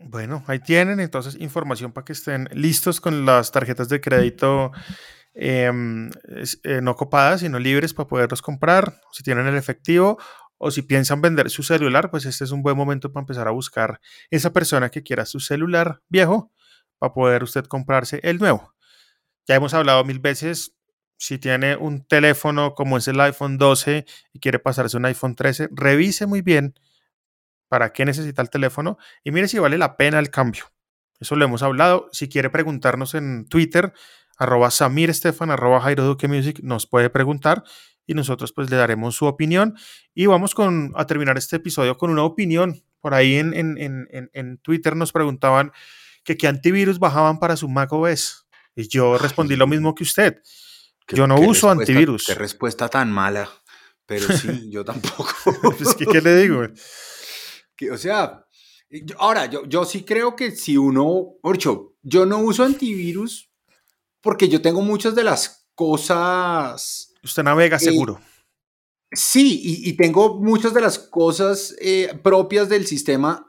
[0.00, 4.70] Bueno, ahí tienen entonces información para que estén listos con las tarjetas de crédito
[5.34, 6.10] em,
[6.62, 9.00] eh, no copadas, sino libres para poderlos comprar.
[9.10, 10.18] Si tienen el efectivo
[10.58, 13.52] o si piensan vender su celular, pues este es un buen momento para empezar a
[13.52, 14.00] buscar
[14.30, 16.52] esa persona que quiera su celular viejo
[16.98, 18.74] para poder usted comprarse el nuevo.
[19.46, 20.76] Ya hemos hablado mil veces,
[21.16, 25.70] si tiene un teléfono como es el iPhone 12 y quiere pasarse un iPhone 13,
[25.72, 26.74] revise muy bien
[27.68, 30.64] para qué necesita el teléfono y mire si vale la pena el cambio.
[31.20, 32.08] Eso lo hemos hablado.
[32.12, 33.92] Si quiere preguntarnos en Twitter,
[34.38, 37.64] arroba Samir Estefan, arroba Jairo Music, nos puede preguntar
[38.08, 39.76] y nosotros pues le daremos su opinión.
[40.14, 42.82] Y vamos con, a terminar este episodio con una opinión.
[43.00, 45.70] Por ahí en, en, en, en Twitter nos preguntaban
[46.24, 48.46] que qué antivirus bajaban para su Mac OS.
[48.74, 50.42] Y yo respondí lo mismo que usted.
[51.08, 52.26] Yo no uso antivirus.
[52.26, 53.48] Qué respuesta tan mala.
[54.06, 55.28] Pero sí, yo tampoco.
[55.78, 56.62] pues, ¿qué, le digo?
[57.76, 58.46] Que, o sea,
[59.18, 63.50] ahora, yo, yo sí creo que si uno, Orcho, yo no uso antivirus
[64.22, 67.07] porque yo tengo muchas de las cosas...
[67.28, 68.20] Usted navega seguro.
[69.10, 73.48] Sí, y, y, tengo muchas de las cosas eh, propias del sistema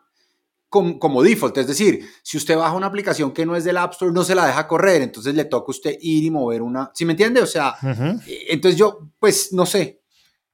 [0.69, 1.57] como, default.
[1.57, 4.36] Es decir, si usted baja una aplicación que no es del App Store, no se
[4.36, 6.91] la deja correr, entonces le toca a usted ir y mover una.
[6.93, 7.41] ¿Sí me entiende?
[7.41, 7.75] O sea,
[8.27, 10.01] eh, entonces yo, pues no sé,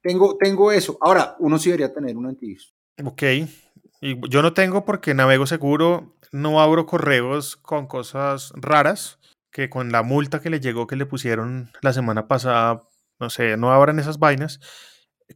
[0.01, 0.97] tengo, tengo eso.
[1.01, 2.73] Ahora, uno sí debería tener un antivirus.
[3.03, 3.23] Ok.
[4.01, 9.19] Y yo no tengo porque navego seguro, no abro correos con cosas raras,
[9.51, 12.83] que con la multa que le llegó que le pusieron la semana pasada,
[13.19, 14.59] no sé, no abran esas vainas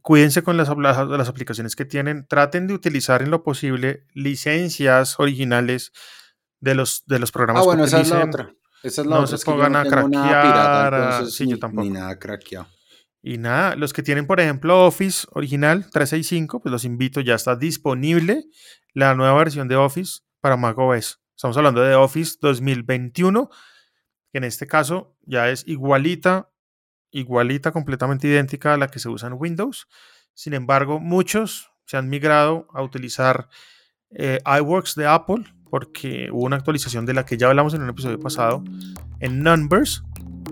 [0.02, 5.92] cuídense con las, las, aplicaciones que tienen, traten de utilizar en lo posible licencias originales
[6.60, 7.62] de los, de los programas.
[7.62, 8.54] Ah, bueno, esa es la otra.
[8.82, 9.36] Esa es la no otra.
[9.36, 11.26] se pongan a craquear.
[11.26, 11.84] sí, ni, yo tampoco.
[11.84, 12.68] Ni nada craqueado.
[13.22, 17.54] Y nada, los que tienen, por ejemplo, Office original 365, pues los invito, ya está
[17.54, 18.44] disponible
[18.94, 21.20] la nueva versión de Office para macOS.
[21.36, 23.50] Estamos hablando de Office 2021,
[24.32, 26.49] que en este caso ya es igualita
[27.10, 29.88] igualita, completamente idéntica a la que se usa en Windows.
[30.34, 33.48] Sin embargo, muchos se han migrado a utilizar
[34.10, 37.90] eh, iWorks de Apple porque hubo una actualización de la que ya hablamos en un
[37.90, 38.64] episodio pasado
[39.20, 40.02] en Numbers,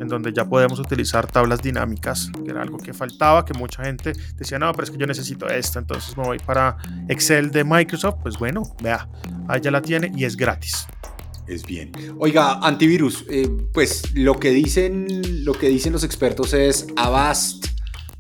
[0.01, 4.13] en donde ya podemos utilizar tablas dinámicas, que era algo que faltaba, que mucha gente
[4.37, 6.77] decía, no, pero es que yo necesito esto, entonces me voy para
[7.09, 8.19] Excel de Microsoft.
[8.23, 9.09] Pues bueno, vea,
[9.49, 10.87] ahí ya la tiene y es gratis
[11.49, 11.93] es bien.
[12.19, 17.67] Oiga, antivirus, eh, pues lo que dicen, lo que dicen los expertos es Avast,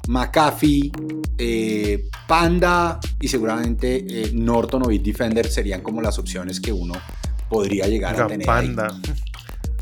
[0.08, 0.90] McAfee,
[1.36, 6.94] eh, Panda y seguramente eh, Norton o Bitdefender serían como las opciones que uno
[7.48, 8.46] podría llegar a tener.
[8.46, 8.88] Panda.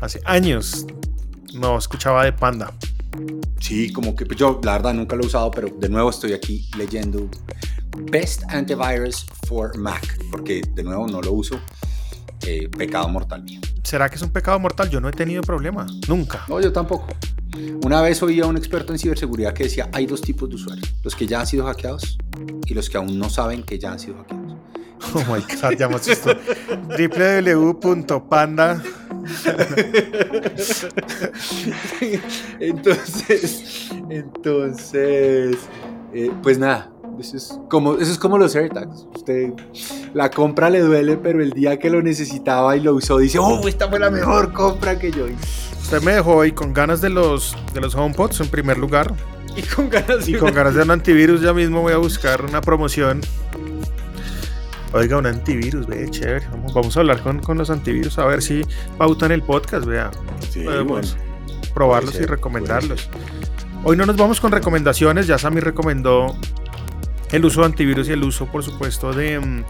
[0.01, 0.85] Hace años
[1.53, 2.73] no escuchaba de Panda.
[3.59, 6.33] Sí, como que pues, yo la verdad nunca lo he usado, pero de nuevo estoy
[6.33, 7.29] aquí leyendo
[8.11, 11.59] Best Antivirus for Mac, porque de nuevo no lo uso.
[12.45, 13.59] Eh, pecado mortal mío.
[13.83, 14.89] ¿Será que es un pecado mortal?
[14.89, 16.45] Yo no he tenido problema, nunca.
[16.47, 17.07] No, yo tampoco.
[17.83, 20.93] Una vez oí a un experto en ciberseguridad que decía, hay dos tipos de usuarios,
[21.03, 22.17] los que ya han sido hackeados
[22.65, 24.57] y los que aún no saben que ya han sido hackeados.
[25.13, 26.35] Oh my god, ya hemos visto
[26.97, 28.83] www.panda.
[32.59, 35.57] entonces, entonces,
[36.13, 39.07] eh, pues nada, eso es como, eso es como los AirTags.
[39.15, 39.53] Usted,
[40.13, 43.67] la compra le duele, pero el día que lo necesitaba y lo usó, dice, oh,
[43.67, 45.37] esta fue la mejor compra que yo hice.
[45.81, 49.13] Usted me dejó ahí con ganas de los, de los HomePods en primer lugar.
[49.55, 52.43] Y con ganas de, y con ganas de un antivirus, ya mismo voy a buscar
[52.45, 53.21] una promoción.
[54.93, 56.47] Oiga, un antivirus, ve, chévere.
[56.73, 58.63] Vamos, a hablar con, con, los antivirus a ver si
[58.97, 60.11] pautan el podcast, vea.
[60.49, 61.17] Sí, Podemos
[61.73, 63.09] probarlos y recomendarlos.
[63.83, 66.35] Hoy no nos vamos con recomendaciones, ya Sammy recomendó
[67.31, 69.63] el uso de antivirus y el uso, por supuesto, de mm,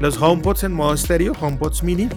[0.00, 2.08] los HomePods en modo estéreo, HomePods mini.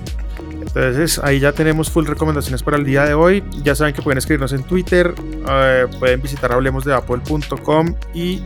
[0.61, 3.43] Entonces ahí ya tenemos full recomendaciones para el día de hoy.
[3.63, 5.13] Ya saben que pueden escribirnos en Twitter,
[5.49, 8.43] eh, pueden visitar hablemosdeapple.com y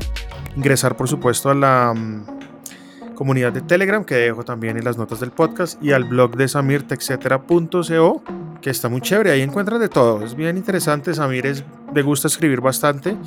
[0.56, 5.20] ingresar, por supuesto, a la mm, comunidad de Telegram que dejo también en las notas
[5.20, 8.24] del podcast y al blog de samirtexetera.co
[8.62, 9.32] que está muy chévere.
[9.32, 10.24] Ahí encuentran de todo.
[10.24, 11.14] Es bien interesante.
[11.14, 13.18] Samir es, le gusta escribir bastante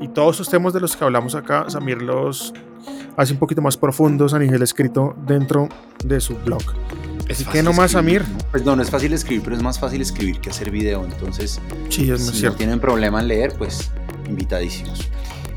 [0.00, 2.52] y todos estos temas de los que hablamos acá, Samir los
[3.16, 5.68] hace un poquito más profundos a nivel escrito dentro
[6.04, 6.62] de su blog.
[7.30, 8.22] Así que nomás, Samir.
[8.50, 11.04] Pues no, no es fácil escribir, pero es más fácil escribir que hacer video.
[11.04, 13.90] Entonces, sí, es si no tienen problema en leer, pues
[14.28, 15.08] invitadísimos.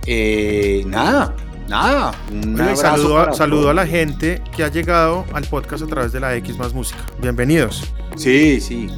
[0.05, 1.35] Eh, nada,
[1.67, 2.13] nada.
[2.31, 6.21] Un saludo, a, saludo a la gente que ha llegado al podcast a través de
[6.21, 6.99] la X más música.
[7.21, 7.91] Bienvenidos.
[8.15, 8.89] Sí, sí.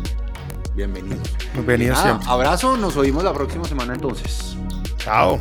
[0.76, 1.28] bienvenidos.
[1.54, 2.28] Bienvenidos siempre.
[2.30, 4.59] Abrazo, nos oímos la próxima semana entonces.
[5.10, 5.39] Ciao.